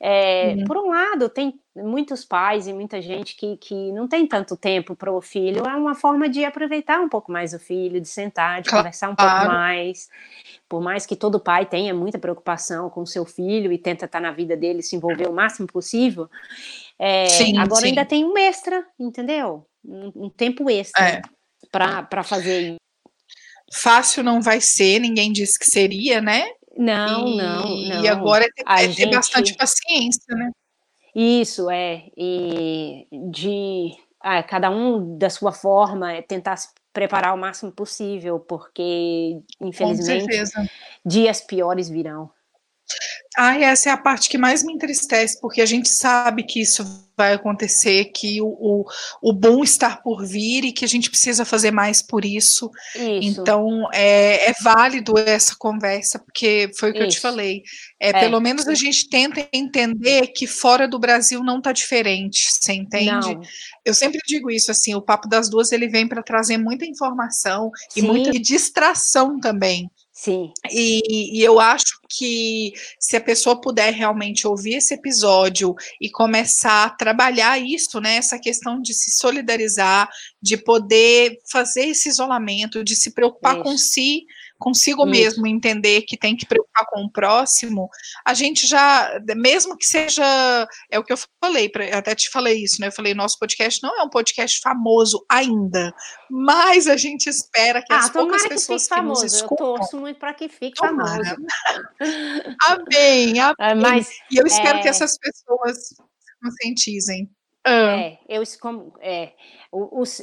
[0.00, 0.64] é, uhum.
[0.64, 4.96] por um lado, tem muitos pais e muita gente que, que não tem tanto tempo
[4.96, 8.60] para o filho, é uma forma de aproveitar um pouco mais o filho, de sentar,
[8.62, 8.84] de claro.
[8.84, 10.08] conversar um pouco mais.
[10.68, 14.20] Por mais que todo pai tenha muita preocupação com o seu filho e tenta estar
[14.20, 16.28] na vida dele, se envolver o máximo possível,
[16.98, 17.88] é, sim, agora sim.
[17.88, 19.66] ainda tem um extra, entendeu?
[19.84, 21.22] Um, um tempo extra é.
[21.70, 22.76] para fazer
[23.72, 26.46] Fácil não vai ser, ninguém disse que seria, né?
[26.76, 28.04] Não, e, não, não.
[28.04, 29.14] E agora é ter, é ter gente...
[29.14, 30.50] bastante paciência, né?
[31.14, 32.04] Isso, é.
[32.16, 33.90] E de
[34.20, 40.26] ah, cada um da sua forma, é tentar se preparar o máximo possível, porque, infelizmente,
[41.04, 42.30] dias piores virão.
[43.36, 46.84] Ai, essa é a parte que mais me entristece, porque a gente sabe que isso
[47.16, 48.84] vai acontecer, que o, o,
[49.20, 52.70] o bom está por vir e que a gente precisa fazer mais por isso.
[52.94, 53.40] isso.
[53.40, 57.06] Então, é, é, válido essa conversa, porque foi o que isso.
[57.06, 57.62] eu te falei.
[58.00, 62.48] É, é, Pelo menos a gente tenta entender que fora do Brasil não está diferente,
[62.48, 63.34] você entende?
[63.34, 63.40] Não.
[63.84, 67.70] Eu sempre digo isso, assim, o Papo das Duas, ele vem para trazer muita informação
[67.90, 68.00] Sim.
[68.00, 69.90] e muita distração também.
[70.20, 70.52] Sim.
[70.68, 76.86] E, e, eu acho que se a pessoa puder realmente ouvir esse episódio e começar
[76.86, 80.08] a trabalhar isso, né, essa questão de se solidarizar,
[80.42, 83.62] de poder fazer esse isolamento, de se preocupar isso.
[83.62, 84.26] com si,
[84.58, 85.10] consigo Isso.
[85.10, 87.88] mesmo entender que tem que preocupar com o próximo,
[88.26, 92.80] a gente já, mesmo que seja, é o que eu falei, até te falei isso,
[92.80, 92.88] né?
[92.88, 95.94] Eu falei, nosso podcast não é um podcast famoso ainda,
[96.30, 99.68] mas a gente espera que ah, as poucas pessoas que, que nos escutam...
[99.68, 101.24] Eu torço muito para que fique tomara.
[101.24, 101.46] famoso.
[102.66, 103.54] amém, amém.
[103.60, 104.82] É, mas, e eu espero é...
[104.82, 105.96] que essas pessoas se
[106.42, 107.30] conscientizem.
[107.64, 107.98] Ah.
[108.00, 108.42] É, eu,
[109.00, 109.32] é,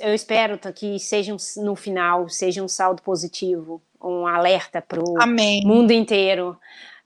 [0.02, 5.16] eu espero que seja no final seja um saldo positivo um alerta para o
[5.64, 6.58] mundo inteiro.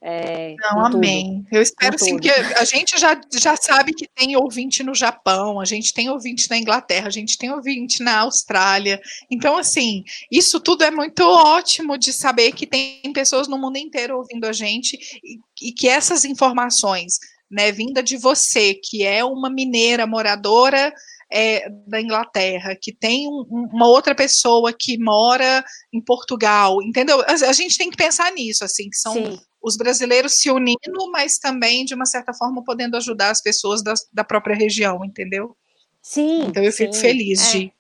[0.02, 1.46] É, Não, amém.
[1.52, 5.66] Eu espero sim que a gente já, já sabe que tem ouvinte no Japão, a
[5.66, 9.02] gente tem ouvinte na Inglaterra, a gente tem ouvinte na Austrália.
[9.30, 14.18] Então, assim, isso tudo é muito ótimo de saber que tem pessoas no mundo inteiro
[14.18, 17.20] ouvindo a gente e, e que essas informações,
[17.52, 20.94] né, vinda de você, que é uma mineira moradora
[21.32, 25.64] é, da Inglaterra, que tem um, uma outra pessoa que mora
[25.94, 27.22] em Portugal, entendeu?
[27.22, 29.40] A, a, gente tem que pensar nisso, assim, que são Sim.
[29.62, 33.94] os brasileiros se unindo, mas também, de uma certa forma, podendo ajudar as pessoas da,
[34.12, 35.56] da própria região, entendeu?
[36.02, 36.46] Sim.
[36.46, 37.52] Então eu fico sim, feliz é.
[37.52, 37.74] de,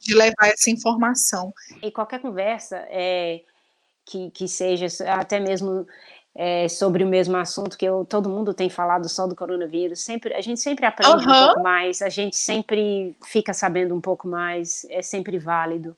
[0.00, 1.52] de levar essa informação.
[1.82, 3.42] E qualquer conversa é,
[4.04, 5.86] que, que seja até mesmo
[6.36, 10.00] é, sobre o mesmo assunto que eu, todo mundo tem falado só do coronavírus.
[10.00, 11.32] Sempre, a gente sempre aprende uhum.
[11.32, 15.96] um pouco mais, a gente sempre fica sabendo um pouco mais, é sempre válido.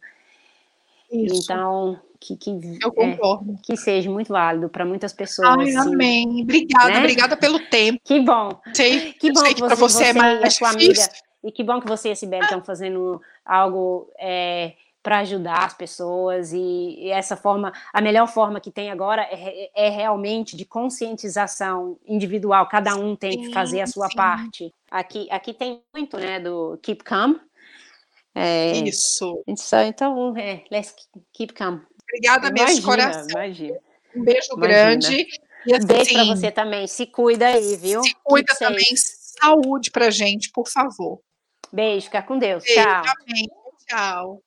[1.11, 1.43] Isso.
[1.43, 3.59] Então, que, que, eu é, concordo.
[3.64, 5.49] Que seja muito válido para muitas pessoas.
[5.59, 6.43] Ai, assim, amém.
[6.43, 6.99] Obrigada, né?
[6.99, 8.01] obrigada pelo tempo.
[8.05, 8.61] Que bom.
[8.72, 11.03] Sei, que bom que, que você, você, é mais e a sua amiga.
[11.43, 14.74] E que bom que você e a Sibeli estão fazendo algo é,
[15.09, 16.59] para ajudar as pessoas e,
[16.98, 22.68] e, essa forma, a melhor forma que tem agora é, é realmente de conscientização individual.
[22.68, 24.16] Cada um tem sim, que fazer a sua sim.
[24.16, 24.74] parte.
[24.90, 27.36] Aqui, aqui tem muito, né, do keep calm.
[28.34, 29.42] É, Isso.
[29.46, 30.94] Então, é, let's
[31.32, 31.78] keep calm.
[32.02, 33.30] Obrigada imagina, mesmo, coração.
[33.30, 33.78] Imagina.
[34.14, 34.68] Um beijo imagina.
[34.68, 35.26] grande.
[35.64, 36.86] E assim, beijo para você também.
[36.86, 38.02] Se cuida aí, viu?
[38.02, 38.84] Se cuida também.
[38.94, 41.18] Saúde pra gente, por favor.
[41.72, 42.62] Beijo, fica com Deus.
[42.62, 43.04] Beijo, tchau.
[43.26, 43.48] Amém.
[43.88, 44.42] Tchau.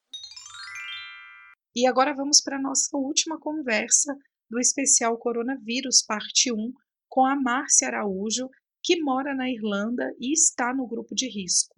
[1.76, 4.16] E agora vamos para a nossa última conversa
[4.50, 6.74] do especial Coronavírus, parte 1,
[7.08, 8.50] com a Márcia Araújo,
[8.84, 11.76] que mora na Irlanda e está no grupo de risco.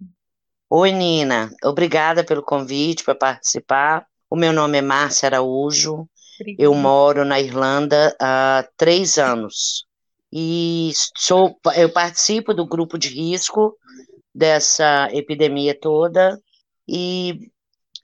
[0.70, 1.52] Oi, Nina.
[1.64, 4.08] Obrigada pelo convite para participar.
[4.28, 6.08] O meu nome é Márcia Araújo.
[6.40, 6.64] Obrigada.
[6.64, 9.86] Eu moro na Irlanda há três anos.
[10.32, 13.78] E sou, eu participo do grupo de risco
[14.34, 16.42] dessa epidemia toda.
[16.88, 17.52] E,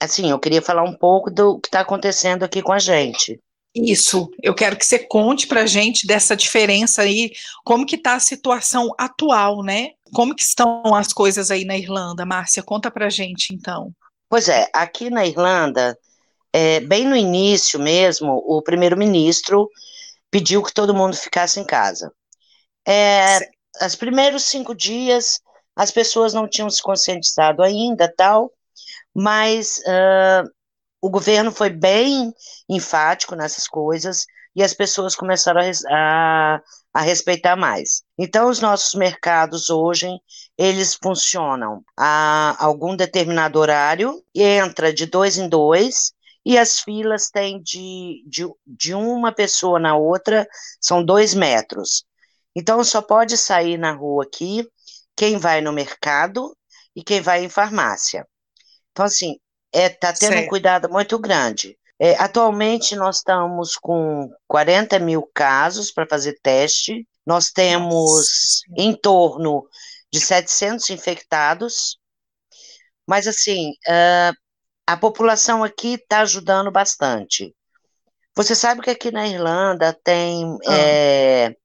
[0.00, 3.38] assim, eu queria falar um pouco do que está acontecendo aqui com a gente.
[3.74, 7.30] Isso, eu quero que você conte para a gente dessa diferença aí,
[7.64, 9.90] como que está a situação atual, né?
[10.12, 12.64] Como que estão as coisas aí na Irlanda, Márcia?
[12.64, 13.92] Conta para a gente, então.
[14.28, 15.96] Pois é, aqui na Irlanda,
[16.52, 19.68] é, bem no início mesmo, o primeiro-ministro
[20.30, 22.12] pediu que todo mundo ficasse em casa.
[22.86, 23.38] É,
[23.84, 25.40] os primeiros cinco dias,
[25.76, 28.50] as pessoas não tinham se conscientizado ainda, tal,
[29.14, 30.48] mas uh,
[31.00, 32.32] o governo foi bem
[32.68, 36.60] enfático nessas coisas e as pessoas começaram a, a,
[36.94, 38.02] a, respeitar mais.
[38.18, 40.08] Então, os nossos mercados hoje,
[40.58, 46.12] eles funcionam a algum determinado horário, entra de dois em dois,
[46.44, 50.46] e as filas têm de, de, de uma pessoa na outra,
[50.80, 52.04] são dois metros.
[52.54, 54.66] Então, só pode sair na rua aqui
[55.16, 56.56] quem vai no mercado
[56.96, 58.26] e quem vai em farmácia.
[58.92, 59.36] Então, assim,
[59.72, 60.46] está é, tá tendo certo.
[60.46, 61.78] um cuidado muito grande.
[61.98, 68.82] É, atualmente, nós estamos com 40 mil casos para fazer teste, nós temos Nossa.
[68.82, 69.68] em torno
[70.10, 71.98] de 700 infectados,
[73.06, 74.34] mas, assim, uh,
[74.86, 77.54] a população aqui está ajudando bastante.
[78.34, 80.74] Você sabe que aqui na Irlanda tem, ah.
[80.74, 81.56] é,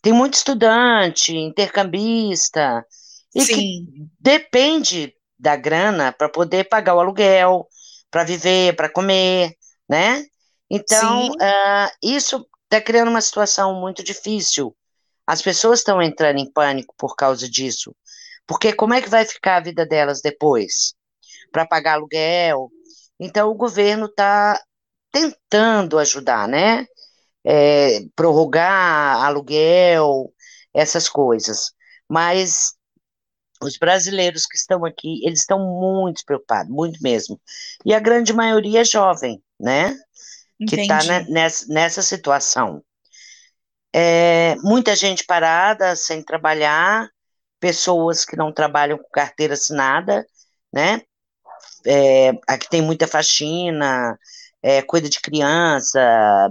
[0.00, 2.84] tem muito estudante, intercambista,
[3.34, 3.54] e Sim.
[3.54, 3.86] que
[4.18, 7.66] depende da grana para poder pagar o aluguel,
[8.08, 9.56] para viver, para comer,
[9.88, 10.24] né?
[10.70, 14.74] Então, uh, isso está criando uma situação muito difícil.
[15.26, 17.94] As pessoas estão entrando em pânico por causa disso.
[18.46, 20.94] Porque como é que vai ficar a vida delas depois?
[21.50, 22.70] Para pagar aluguel.
[23.18, 24.58] Então, o governo está
[25.10, 26.86] tentando ajudar, né?
[27.44, 30.32] É, prorrogar aluguel,
[30.72, 31.72] essas coisas.
[32.08, 32.74] Mas
[33.62, 37.40] os brasileiros que estão aqui, eles estão muito preocupados, muito mesmo.
[37.84, 39.96] E a grande maioria é jovem, né?
[40.68, 40.98] Que está
[41.28, 42.82] nessa, nessa situação.
[43.92, 47.08] É, muita gente parada, sem trabalhar,
[47.60, 50.26] pessoas que não trabalham com carteira assinada,
[50.72, 51.02] né?
[51.84, 54.18] É, aqui tem muita faxina,
[54.62, 56.00] é, cuida de criança,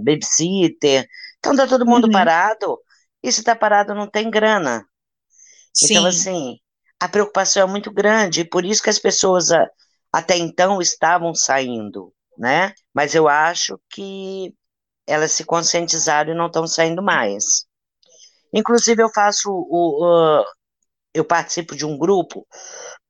[0.03, 1.07] babysitter.
[1.39, 2.11] Então tá todo mundo uhum.
[2.11, 2.77] parado.
[3.23, 4.85] E se tá parado, não tem grana.
[5.71, 5.93] Então, Sim.
[5.93, 6.59] Então, assim,
[7.01, 9.67] a preocupação é muito grande, por isso que as pessoas a,
[10.13, 12.75] até então estavam saindo, né?
[12.93, 14.53] Mas eu acho que
[15.07, 17.65] elas se conscientizaram e não estão saindo mais.
[18.53, 20.45] Inclusive, eu faço o, o
[21.11, 22.47] eu participo de um grupo,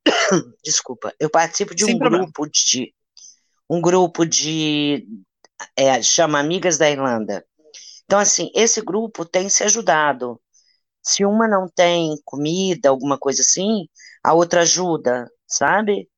[0.64, 2.24] desculpa, eu participo de Sem um problema.
[2.24, 2.94] grupo de
[3.68, 5.06] um grupo de
[5.76, 7.44] é, chama Amigas da Irlanda.
[8.06, 10.40] Então, assim, esse grupo tem se ajudado.
[11.02, 13.88] Se uma não tem comida, alguma coisa assim,
[14.22, 16.08] a outra ajuda, sabe?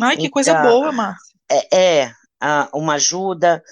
[0.00, 1.38] Ai, que então, coisa boa, Márcia.
[1.50, 2.14] É, é
[2.72, 3.62] uma ajuda.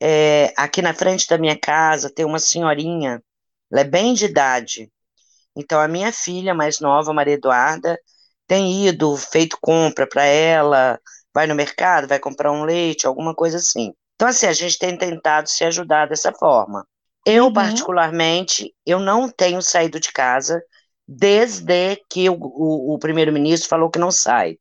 [0.00, 3.22] É, aqui na frente da minha casa tem uma senhorinha,
[3.70, 4.90] ela é bem de idade.
[5.54, 7.98] Então, a minha filha mais nova, Maria Eduarda,
[8.46, 11.00] tem ido, feito compra para ela,
[11.32, 13.92] vai no mercado, vai comprar um leite, alguma coisa assim.
[14.14, 16.86] Então, assim, a gente tem tentado se ajudar dessa forma.
[17.24, 17.52] Eu, uhum.
[17.52, 20.62] particularmente, eu não tenho saído de casa
[21.06, 24.56] desde que o, o, o primeiro-ministro falou que não sai.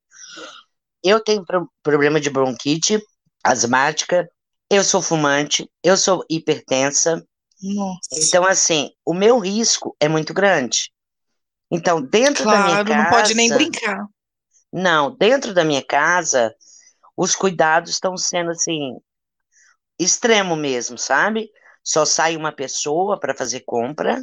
[1.04, 3.02] Eu tenho pro, problema de bronquite
[3.44, 4.30] asmática,
[4.70, 7.26] eu sou fumante, eu sou hipertensa.
[7.62, 8.00] Nossa.
[8.14, 10.92] Então, assim, o meu risco é muito grande.
[11.72, 13.04] Então, dentro claro, da minha casa.
[13.04, 14.06] não pode nem brincar.
[14.72, 16.54] Não, dentro da minha casa,
[17.16, 18.98] os cuidados estão sendo assim,
[20.00, 21.50] extremo mesmo, sabe?
[21.84, 24.22] Só sai uma pessoa para fazer compra,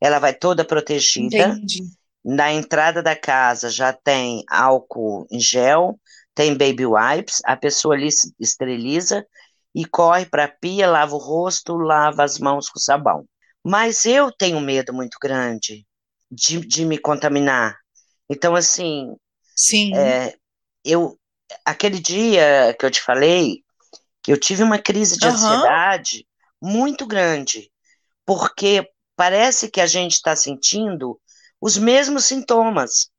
[0.00, 1.48] ela vai toda protegida.
[1.48, 1.82] Entendi.
[2.24, 5.98] Na entrada da casa já tem álcool em gel,
[6.34, 9.24] tem baby wipes, a pessoa ali se esteriliza
[9.74, 13.24] e corre para a pia, lava o rosto, lava as mãos com sabão.
[13.64, 15.86] Mas eu tenho medo muito grande
[16.30, 17.76] de, de me contaminar.
[18.28, 19.14] Então, assim,
[19.58, 19.92] Sim.
[19.96, 20.36] É,
[20.84, 21.18] eu,
[21.64, 23.64] aquele dia que eu te falei,
[24.22, 25.32] que eu tive uma crise de uhum.
[25.32, 26.26] ansiedade,
[26.60, 27.70] muito grande,
[28.26, 31.20] porque parece que a gente está sentindo
[31.60, 33.10] os mesmos sintomas.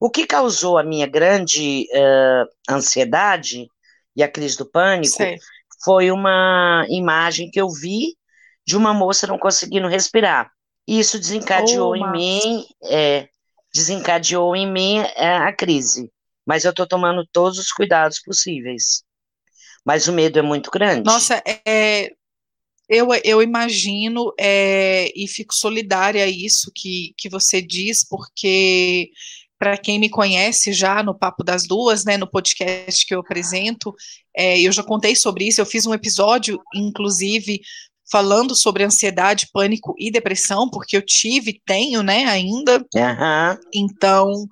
[0.00, 3.66] O que causou a minha grande uh, ansiedade
[4.14, 5.36] e a crise do pânico Sei.
[5.84, 8.16] foi uma imagem que eu vi
[8.66, 10.50] de uma moça não conseguindo respirar.
[10.86, 13.28] Isso desencadeou Oh, em mim, é,
[13.74, 16.10] desencadeou em mim é, a crise.
[16.46, 19.02] Mas eu estou tomando todos os cuidados possíveis.
[19.84, 21.04] Mas o medo é muito grande.
[21.04, 22.10] Nossa, é,
[22.88, 29.10] eu, eu imagino é, e fico solidária a isso que, que você diz, porque
[29.58, 33.94] para quem me conhece já no Papo das Duas, né, no podcast que eu apresento,
[34.34, 37.60] é, eu já contei sobre isso, eu fiz um episódio, inclusive,
[38.10, 44.46] falando sobre ansiedade, pânico e depressão, porque eu tive, tenho, né, ainda, Aham, então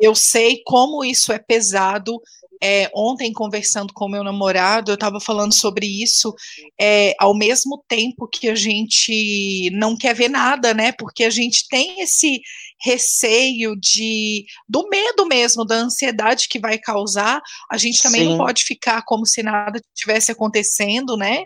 [0.00, 2.20] eu sei como isso é pesado.
[2.62, 6.34] É, ontem, conversando com meu namorado, eu estava falando sobre isso,
[6.78, 10.92] é, ao mesmo tempo que a gente não quer ver nada, né?
[10.92, 12.40] Porque a gente tem esse
[12.82, 17.40] receio de do medo mesmo, da ansiedade que vai causar,
[17.70, 18.28] a gente também Sim.
[18.30, 21.44] não pode ficar como se nada tivesse acontecendo, né?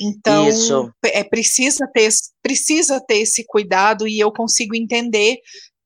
[0.00, 0.92] Então, Isso.
[1.04, 2.08] é, precisa, ter,
[2.42, 5.38] precisa ter esse cuidado e eu consigo entender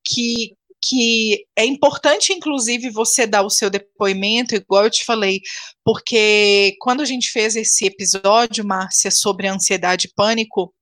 [0.05, 5.41] que, que é importante, inclusive, você dar o seu depoimento, igual eu te falei,
[5.85, 10.75] porque quando a gente fez esse episódio, Márcia, sobre ansiedade e pânico,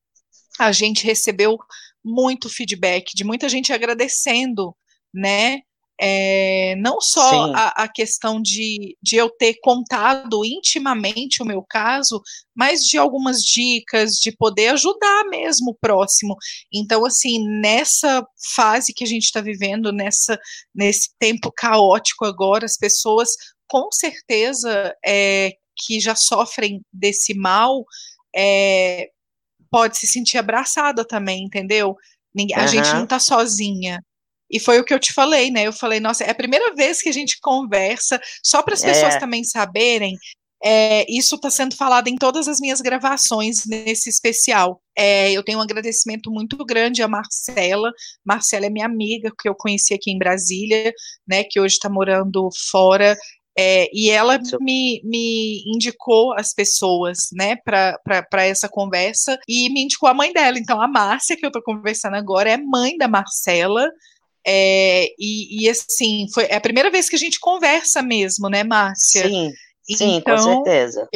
[0.59, 1.57] a gente recebeu
[2.03, 4.75] muito feedback de muita gente agradecendo,
[5.13, 5.59] né?
[6.03, 12.19] É, não só a, a questão de, de eu ter contado intimamente o meu caso,
[12.55, 16.35] mas de algumas dicas, de poder ajudar mesmo o próximo.
[16.73, 18.25] Então, assim, nessa
[18.55, 20.39] fase que a gente está vivendo, nessa,
[20.73, 23.29] nesse tempo caótico agora, as pessoas
[23.67, 27.85] com certeza é, que já sofrem desse mal
[28.35, 29.09] é,
[29.69, 31.95] pode se sentir abraçada também, entendeu?
[32.55, 32.99] A gente Aham.
[33.01, 34.03] não tá sozinha.
[34.51, 35.63] E foi o que eu te falei, né?
[35.67, 39.15] Eu falei, nossa, é a primeira vez que a gente conversa, só para as pessoas
[39.15, 39.19] É.
[39.19, 40.15] também saberem.
[40.63, 44.79] é, isso está sendo falado em todas as minhas gravações nesse especial.
[44.95, 47.91] É, eu tenho um agradecimento muito grande a Marcela.
[48.23, 50.93] Marcela é minha amiga, que eu conheci aqui em Brasília,
[51.27, 51.43] né?
[51.43, 53.17] Que hoje está morando fora.
[53.57, 60.07] É, e ela me, me indicou as pessoas, né, para essa conversa, e me indicou
[60.07, 60.57] a mãe dela.
[60.57, 63.89] Então, a Márcia, que eu estou conversando agora, é mãe da Marcela.
[64.45, 68.63] É, e, e, assim, foi é a primeira vez que a gente conversa mesmo, né,
[68.63, 69.27] Márcia?
[69.27, 69.51] Sim,
[69.83, 71.07] sim, então, com certeza.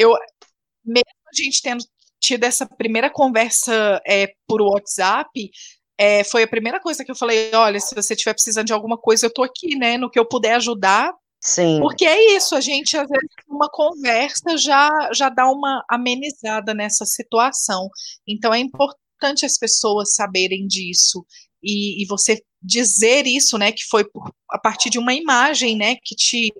[0.84, 1.84] mesmo a gente tendo
[2.20, 5.50] tido essa primeira conversa é, por WhatsApp,
[5.98, 8.98] é, foi a primeira coisa que eu falei: olha, se você estiver precisando de alguma
[8.98, 9.96] coisa, eu tô aqui, né?
[9.96, 11.12] No que eu puder ajudar.
[11.40, 16.74] Sim, Porque é isso, a gente, às vezes, uma conversa já, já dá uma amenizada
[16.74, 17.88] nessa situação.
[18.26, 21.24] Então, é importante as pessoas saberem disso.
[21.62, 25.96] E, e você dizer isso, né, que foi por, a partir de uma imagem, né,
[26.02, 26.52] que te,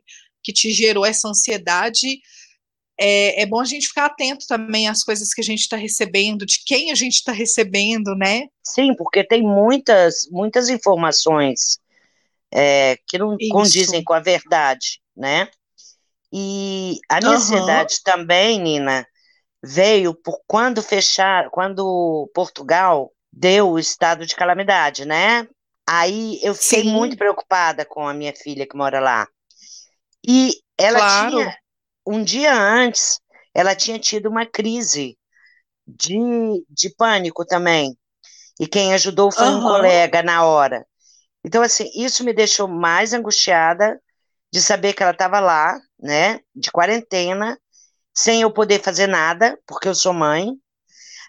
[0.42, 2.20] que te gerou essa ansiedade.
[2.98, 6.46] É, é bom a gente ficar atento também às coisas que a gente está recebendo,
[6.46, 8.46] de quem a gente está recebendo, né?
[8.64, 11.78] sim, porque tem muitas, muitas informações
[12.52, 13.50] é, que não Isso.
[13.50, 15.48] condizem com a verdade, né?
[16.32, 17.36] E a minha Aham.
[17.36, 19.06] ansiedade também, Nina,
[19.62, 25.46] veio por quando fechar, quando Portugal deu o estado de calamidade, né?
[25.88, 26.84] Aí eu fiquei Sim.
[26.84, 29.28] muito preocupada com a minha filha que mora lá.
[30.26, 31.02] E ela Claro.
[31.02, 31.56] tinha,
[32.06, 33.20] um dia antes,
[33.54, 35.18] ela tinha tido uma crise
[35.86, 36.16] de,
[36.70, 37.96] de pânico também.
[38.60, 39.62] E quem ajudou foi um Aham.
[39.62, 40.86] colega na hora.
[41.44, 44.00] Então, assim, isso me deixou mais angustiada
[44.52, 47.58] de saber que ela estava lá, né, de quarentena,
[48.14, 50.52] sem eu poder fazer nada, porque eu sou mãe.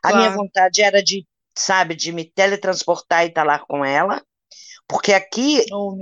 [0.04, 0.32] A minha Claro.
[0.32, 1.26] vontade era de,
[1.58, 4.24] sabe, de me teletransportar e estar lá com ela,
[4.88, 5.96] porque aqui Oh,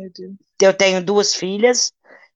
[0.62, 1.92] eu tenho duas filhas,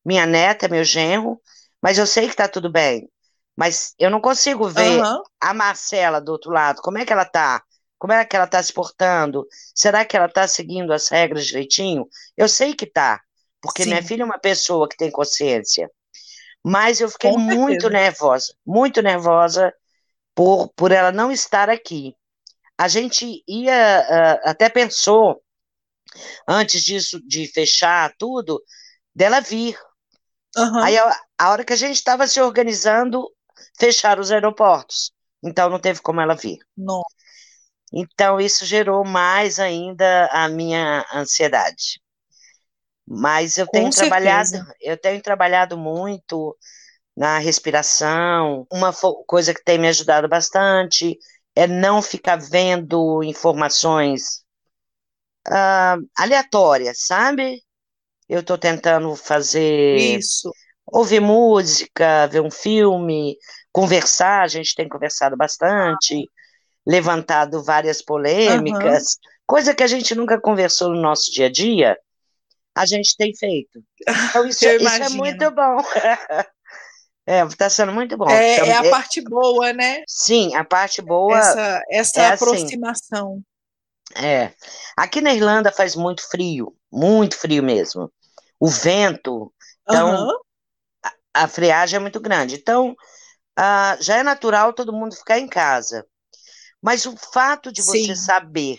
[0.05, 1.41] minha neta, meu genro,
[1.81, 3.09] mas eu sei que está tudo bem.
[3.55, 5.23] Mas eu não consigo ver Aham.
[5.39, 7.63] a Marcela do outro lado, como é que ela está?
[7.97, 9.45] Como é que ela está se portando?
[9.75, 12.07] Será que ela está seguindo as regras direitinho?
[12.37, 13.21] Eu sei que está,
[13.61, 14.03] porque minha Sim.
[14.03, 15.89] filha é uma pessoa que tem consciência.
[16.63, 19.73] Mas eu fiquei muito nervosa, muito nervosa
[20.35, 22.15] por, por ela não estar aqui.
[22.77, 25.41] A gente ia, ah, até pensou,
[26.47, 28.61] antes disso, de fechar tudo,
[29.15, 29.77] dela vir.
[30.55, 30.85] Aham.
[30.85, 33.29] Aí, a, a hora que a gente estava se organizando,
[33.79, 35.11] fecharam os aeroportos.
[35.43, 36.59] Então, não teve como ela vir.
[36.77, 37.03] Não.
[37.93, 42.01] Então, isso gerou mais ainda a minha ansiedade.
[43.07, 44.67] Mas eu Com tenho trabalhado, certeza.
[44.79, 46.55] eu tenho trabalhado muito
[47.17, 48.67] na respiração.
[48.71, 48.93] Uma
[49.27, 51.17] coisa que tem me ajudado bastante
[51.55, 54.43] é não ficar vendo informações
[55.47, 57.61] ah, aleatórias, sabe?
[58.27, 59.97] Eu estou tentando fazer.
[59.97, 60.51] Isso.
[60.85, 63.37] Ouvir música, ver um filme,
[63.71, 66.25] conversar, a gente tem conversado bastante,
[66.85, 69.31] levantado várias polêmicas, uhum.
[69.45, 71.97] coisa que a gente nunca conversou no nosso dia a dia,
[72.75, 73.83] a gente tem feito.
[74.01, 75.77] Então, isso, isso é muito bom.
[77.29, 78.27] É, está sendo muito bom.
[78.27, 80.01] É, é, a parte boa, né?
[80.07, 81.37] Sim, a parte boa.
[81.37, 82.43] Essa, essa é assim.
[82.43, 83.33] aproximação.
[83.33, 83.43] Assim,
[84.15, 84.53] é.
[84.97, 88.11] Aqui na Irlanda faz muito frio, muito frio mesmo.
[88.59, 89.53] O vento,
[89.83, 90.39] então uhum.
[91.03, 92.55] a, a, friagem é muito grande.
[92.55, 96.05] Então, uh, já é natural todo mundo ficar em casa.
[96.81, 98.15] Mas o fato de você Sim.
[98.15, 98.77] saber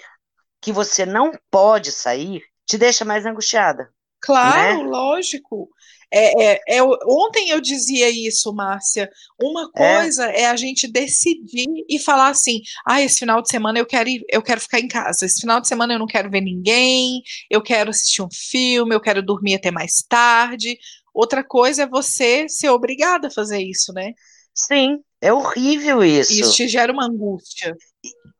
[0.60, 3.92] que você não pode sair te deixa mais angustiada.
[4.20, 4.88] Claro, né?
[4.88, 5.68] lógico.
[6.12, 9.08] É, é, é, ontem eu dizia isso, Márcia.
[9.40, 9.78] Uma é.
[9.78, 10.40] coisa é.
[10.42, 10.46] é.
[10.50, 14.42] a gente decidir e falar assim: ah, esse final de semana eu quero, ir, eu
[14.42, 15.24] quero ficar em casa.
[15.24, 19.00] Esse final de semana eu não quero ver ninguém, eu quero assistir um filme, eu
[19.00, 20.76] quero dormir até mais tarde.
[21.14, 24.12] Outra coisa é você ser obrigada a fazer isso, né?
[24.54, 26.32] Sim, é horrível isso.
[26.32, 27.76] Isso te gera uma angústia.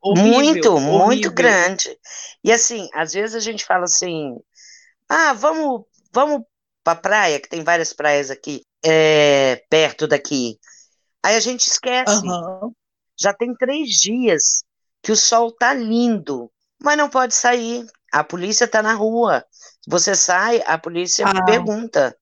[0.01, 1.05] Horrível, muito, horrível.
[1.05, 1.97] muito grande.
[2.43, 4.35] E assim, às vezes a gente fala assim:
[5.13, 5.81] ah, vamos,
[6.13, 6.43] vamos
[6.81, 10.57] para praia, que tem várias praias aqui, é, perto daqui.
[11.21, 12.25] Aí a gente esquece.
[12.25, 12.71] Uhum.
[13.19, 14.63] Já tem três dias
[15.03, 16.49] que o sol tá lindo,
[16.81, 17.85] mas não pode sair.
[18.09, 19.43] A polícia tá na rua.
[19.85, 21.43] Você sai, a polícia ah.
[21.43, 22.15] pergunta.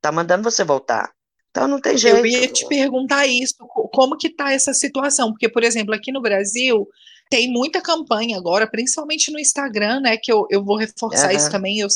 [0.00, 1.12] Tá mandando você voltar.
[1.50, 2.18] Então não tem jeito.
[2.18, 3.56] Eu ia te perguntar isso,
[3.92, 5.32] como que tá essa situação?
[5.32, 6.86] Porque, por exemplo, aqui no Brasil,
[7.30, 10.16] tem muita campanha agora, principalmente no Instagram, né?
[10.16, 11.36] Que eu, eu vou reforçar uhum.
[11.36, 11.78] isso também.
[11.78, 11.88] Eu,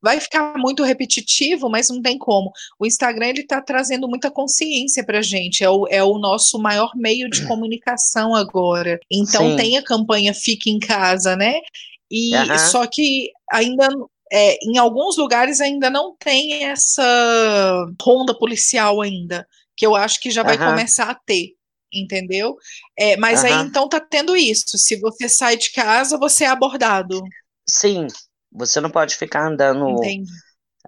[0.00, 2.52] vai ficar muito repetitivo, mas não tem como.
[2.78, 5.64] O Instagram ele está trazendo muita consciência para gente.
[5.64, 8.98] É o, é o nosso maior meio de comunicação agora.
[9.10, 9.56] Então Sim.
[9.56, 11.54] tem a campanha Fique em Casa, né?
[12.10, 12.58] E uhum.
[12.58, 13.88] só que ainda
[14.32, 19.46] é, em alguns lugares ainda não tem essa ronda policial ainda,
[19.76, 20.70] que eu acho que já vai uhum.
[20.70, 21.57] começar a ter
[21.92, 22.56] entendeu?
[22.98, 23.46] É, mas uhum.
[23.46, 24.76] aí então tá tendo isso.
[24.76, 27.20] Se você sai de casa, você é abordado.
[27.68, 28.06] Sim,
[28.52, 29.88] você não pode ficar andando.
[29.90, 30.30] Entendi.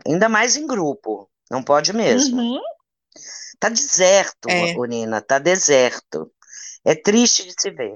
[0.06, 1.28] Ainda mais em grupo.
[1.50, 2.40] Não pode mesmo.
[2.40, 2.60] Uhum.
[3.58, 4.74] Tá deserto, é.
[4.86, 6.30] Nina, tá deserto.
[6.84, 7.94] É triste de se ver.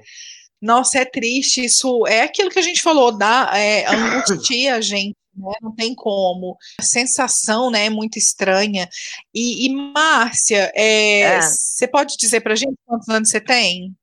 [0.61, 1.65] Nossa, é triste.
[1.65, 5.53] Isso é aquilo que a gente falou, dá, é, angustia a gente né?
[5.61, 6.57] Não tem como.
[6.79, 8.87] A sensação, né, é muito estranha.
[9.33, 11.41] E, e Márcia, é, é.
[11.41, 13.95] você pode dizer para a gente quantos anos você tem?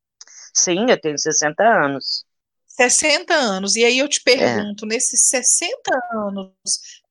[0.55, 2.25] Sim, eu tenho 60 anos.
[2.69, 3.77] 60 anos.
[3.77, 4.37] E aí eu te é.
[4.37, 4.89] pergunto, é.
[4.89, 5.75] nesses 60
[6.13, 6.53] anos,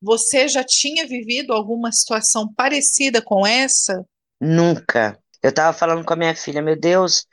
[0.02, 4.06] você já tinha vivido alguma situação parecida com essa?
[4.40, 5.18] Nunca.
[5.42, 7.26] Eu estava falando com a minha filha, meu Deus,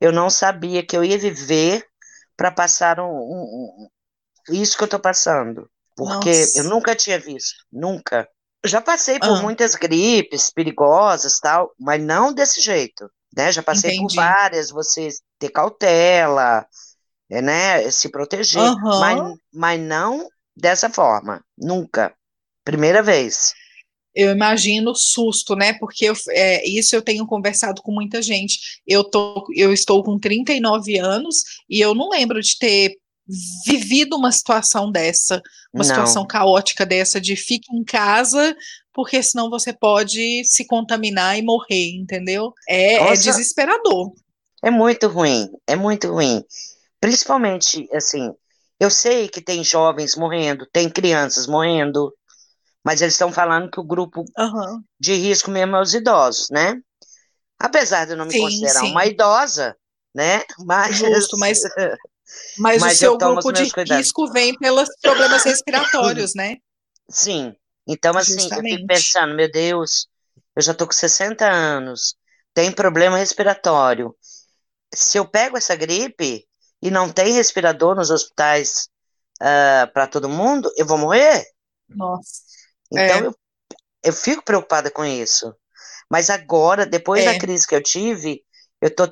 [0.00, 1.86] eu não sabia que eu ia viver
[2.36, 3.88] para passar um, um,
[4.50, 6.58] um, isso que eu estou passando porque Nossa.
[6.58, 8.28] eu nunca tinha visto, nunca.
[8.64, 9.42] Já passei por ah.
[9.42, 13.52] muitas gripes perigosas, tal, mas não desse jeito, né?
[13.52, 14.14] Já passei Entendi.
[14.14, 16.66] por várias, você ter cautela,
[17.30, 17.90] é, né?
[17.90, 19.00] Se proteger, uhum.
[19.00, 22.14] mas, mas não dessa forma, nunca.
[22.64, 23.52] Primeira vez.
[24.14, 25.74] Eu imagino susto, né?
[25.74, 28.80] Porque eu, é, isso eu tenho conversado com muita gente.
[28.86, 32.96] Eu, tô, eu estou com 39 anos e eu não lembro de ter
[33.66, 35.40] vivido uma situação dessa,
[35.72, 35.84] uma Não.
[35.84, 38.54] situação caótica dessa de fique em casa,
[38.92, 42.52] porque senão você pode se contaminar e morrer, entendeu?
[42.68, 44.12] É, é desesperador.
[44.62, 46.44] É muito ruim, é muito ruim.
[47.00, 48.32] Principalmente, assim,
[48.78, 52.12] eu sei que tem jovens morrendo, tem crianças morrendo,
[52.84, 54.82] mas eles estão falando que o grupo uhum.
[55.00, 56.80] de risco mesmo é os idosos, né?
[57.58, 58.90] Apesar de eu não me sim, considerar sim.
[58.90, 59.76] uma idosa,
[60.14, 60.42] né?
[60.64, 61.62] Mas, Justo, mas
[62.58, 64.06] Mas, Mas o seu grupo de cuidados.
[64.06, 66.56] risco vem pelos problemas respiratórios, né?
[67.08, 67.54] Sim.
[67.86, 68.72] Então, assim, Justamente.
[68.72, 70.08] eu fico pensando, meu Deus,
[70.56, 72.16] eu já tô com 60 anos,
[72.54, 74.14] tem problema respiratório.
[74.94, 76.46] Se eu pego essa gripe
[76.80, 78.88] e não tem respirador nos hospitais
[79.40, 81.44] uh, ah, para todo mundo, eu vou morrer.
[81.88, 82.42] Nossa.
[82.92, 83.26] Então, é.
[83.26, 83.34] eu,
[84.04, 85.54] eu fico preocupada com isso.
[86.10, 87.32] Mas agora, depois é.
[87.32, 88.42] da crise que eu tive,
[88.80, 89.08] eu tô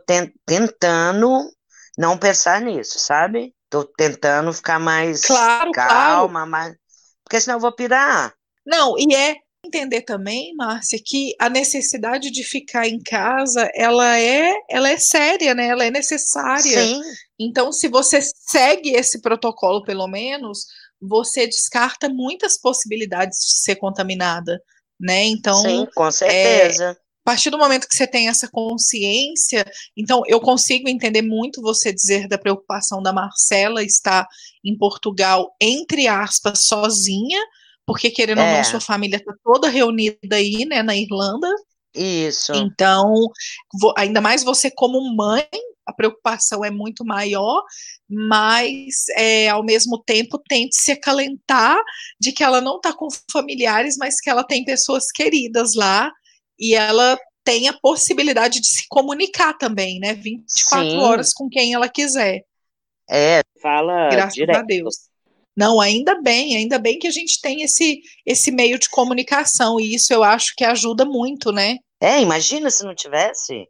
[0.47, 1.51] tentando
[1.97, 3.55] não pensar nisso, sabe?
[3.69, 6.51] Tô tentando ficar mais claro, calma, claro.
[6.51, 6.77] mais.
[7.25, 8.35] Porque senão eu vou pirar.
[8.67, 14.53] Não, e é entender também, Márcia, que a necessidade de ficar em casa, ela é,
[14.69, 15.69] ela é séria, né?
[15.69, 16.61] Ela é necessária.
[16.63, 17.01] Sim.
[17.39, 20.67] Então, se você segue esse protocolo, pelo menos,
[21.01, 24.61] você descarta muitas possibilidades de ser contaminada,
[25.01, 25.25] né?
[25.25, 26.97] Então, Sim, com certeza.
[27.25, 29.65] É, a partir do momento que você tem essa consciência,
[29.97, 34.27] então eu consigo entender muito você dizer da preocupação da Marcela estar
[34.65, 37.41] em Portugal, entre aspas, sozinha,
[37.87, 38.57] porque querendo ou É.
[38.57, 41.49] não, sua família está toda reunida aí, né, na Irlanda.
[41.95, 42.53] Isso.
[42.55, 43.13] Então,
[43.97, 45.47] ainda mais você como mãe,
[45.87, 47.63] a preocupação é muito maior,
[48.09, 51.77] mas é, ao mesmo tempo tente se acalentar
[52.21, 56.11] de que ela não está com familiares, mas que ela tem pessoas queridas lá
[56.59, 60.15] e ela tem a possibilidade de se comunicar também, né?
[60.15, 60.99] 24 Sim.
[60.99, 62.43] horas com quem ela quiser.
[63.11, 64.59] É, fala Graças direto.
[64.59, 64.95] a Deus.
[65.57, 69.95] Não, ainda bem, ainda bem que a gente tem esse, esse meio de comunicação, e
[69.95, 71.77] isso eu acho que ajuda muito, né?
[72.01, 73.67] É, imagina se não tivesse.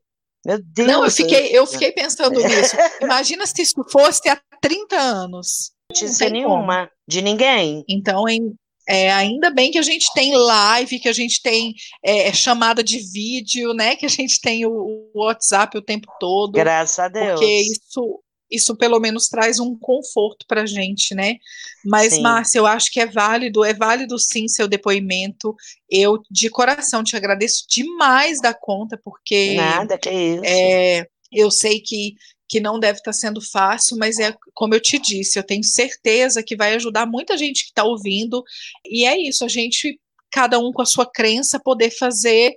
[0.46, 0.88] Meu Deus.
[0.88, 2.76] Não, eu fiquei, eu fiquei pensando nisso.
[3.00, 5.72] Imagina se isso fosse há 30 anos.
[5.90, 6.56] notícia tem como.
[6.56, 7.84] nenhuma de ninguém.
[7.88, 8.54] Então, em-
[8.88, 12.98] é, ainda bem que a gente tem live, que a gente tem é, chamada de
[12.98, 13.94] vídeo, né?
[13.96, 14.72] Que a gente tem o,
[15.14, 16.52] o WhatsApp o tempo todo.
[16.52, 17.32] Graças a Deus.
[17.32, 21.36] Porque isso, isso pelo menos traz um conforto para a gente, né?
[21.84, 22.22] Mas, Sim.
[22.22, 25.54] Márcia, eu acho que é válido, é válido sim seu depoimento.
[25.90, 30.42] Eu, de coração, te agradeço demais da conta, porque Nada, que isso.
[30.44, 32.14] é, eu sei que,
[32.48, 36.42] que não deve estar sendo fácil, mas é como eu te disse, eu tenho certeza
[36.42, 38.42] que vai ajudar muita gente que está ouvindo.
[38.84, 39.98] E é isso, a gente,
[40.30, 42.54] cada um com a sua crença, poder fazer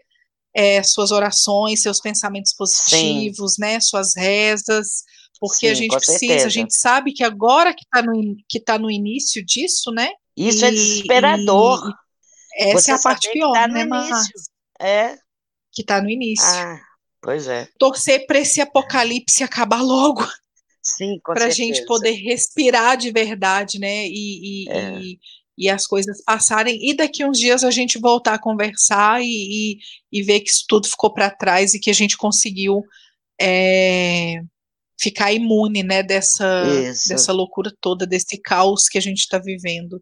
[0.53, 3.79] é, suas orações, seus pensamentos positivos, né?
[3.79, 5.03] Suas rezas,
[5.39, 6.45] porque a Sim, gente com precisa, certeza.
[6.47, 10.09] a gente sabe que agora que está no, que tá no início disso, né?
[10.35, 11.89] Isso é e- desesperador.
[12.57, 14.33] e essa Você é a parte pior, tá né, início.
[14.79, 15.15] É.
[15.71, 16.45] Que está no início.
[16.47, 16.79] Ah,
[17.25, 17.67] pois é.
[17.77, 20.25] Torcer para esse apocalipse acabar logo.
[20.81, 24.05] Sim, com para a gente poder respirar de verdade, né?
[24.07, 24.99] E, e, É.
[24.99, 25.19] e,
[25.57, 29.79] e as coisas passarem, e daqui uns dias a gente voltar a conversar e,
[30.11, 32.83] e, ver que isso tudo ficou para trás e que a gente conseguiu
[33.41, 34.41] é,
[34.99, 36.45] ficar imune, né, dessa,
[36.91, 37.09] Isso.
[37.09, 40.01] dessa loucura toda, desse caos que a gente está vivendo.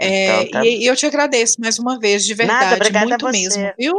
[0.00, 3.30] É, Então, tá- e, eu te agradeço mais uma vez, de verdade, obrigada a muito
[3.30, 3.94] mesmo, viu?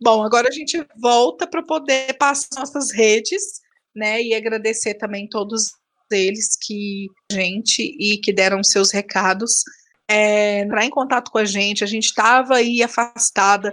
[0.00, 3.60] Bom, agora a gente volta para poder passar nossas redes,
[3.94, 4.22] né?
[4.22, 5.72] E agradecer também todos
[6.10, 9.62] eles que gente e que deram seus recados.
[10.08, 13.72] É, entrar em contato com a gente, a gente estava aí afastada,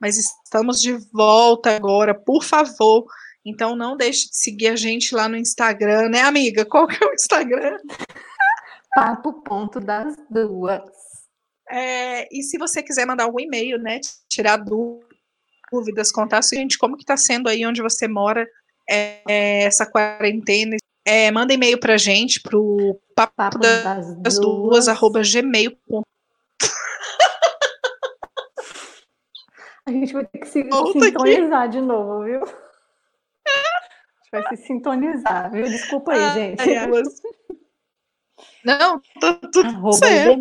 [0.00, 3.06] mas estamos de volta agora, por favor.
[3.44, 6.64] Então não deixe de seguir a gente lá no Instagram, né, amiga?
[6.68, 7.78] Qual que é o Instagram?
[8.94, 10.82] Papo ponto das duas.
[11.70, 15.03] É, e se você quiser mandar algum e-mail, né, tirar dúvidas,
[16.12, 18.46] contar a gente como que está sendo aí onde você mora
[18.88, 24.84] é, é, essa quarentena, é, manda e-mail pra gente pro papo Papo das, das duas,
[24.84, 24.88] duas.
[24.88, 26.02] arroba gmail.com.
[29.86, 32.42] A gente vai ter que se Volta sintonizar de novo, viu?
[32.42, 35.64] A gente vai se sintonizar, viu?
[35.64, 36.60] Desculpa aí, gente.
[36.62, 36.88] Ai, ai.
[38.64, 40.40] Não, tá tudo certo.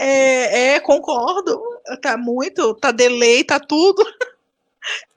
[0.00, 1.60] É, é, concordo.
[2.00, 4.02] Tá muito, tá delay, tá tudo.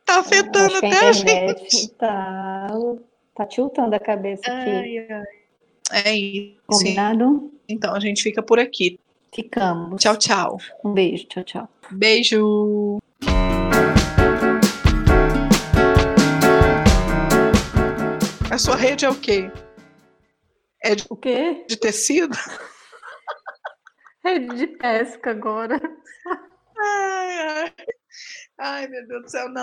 [0.04, 1.88] Tá afetando até a gente.
[1.92, 2.68] tá,
[3.34, 4.70] tá tiltando a cabeça aqui.
[4.70, 5.41] Ai, ai.
[5.92, 6.56] É isso.
[6.68, 7.52] Combinado?
[7.68, 9.00] Então a gente fica por aqui.
[9.34, 10.02] Ficamos.
[10.02, 10.58] Tchau, tchau.
[10.84, 11.26] Um beijo.
[11.28, 11.70] Tchau, tchau.
[11.92, 13.00] Beijo.
[18.52, 19.50] A sua rede é o quê?
[20.84, 21.66] É de, O quê?
[21.68, 22.36] de tecido?
[24.24, 25.80] Rede de pesca agora.
[26.78, 27.74] Ai, ai.
[28.58, 29.60] Ai, meu Deus do céu, não.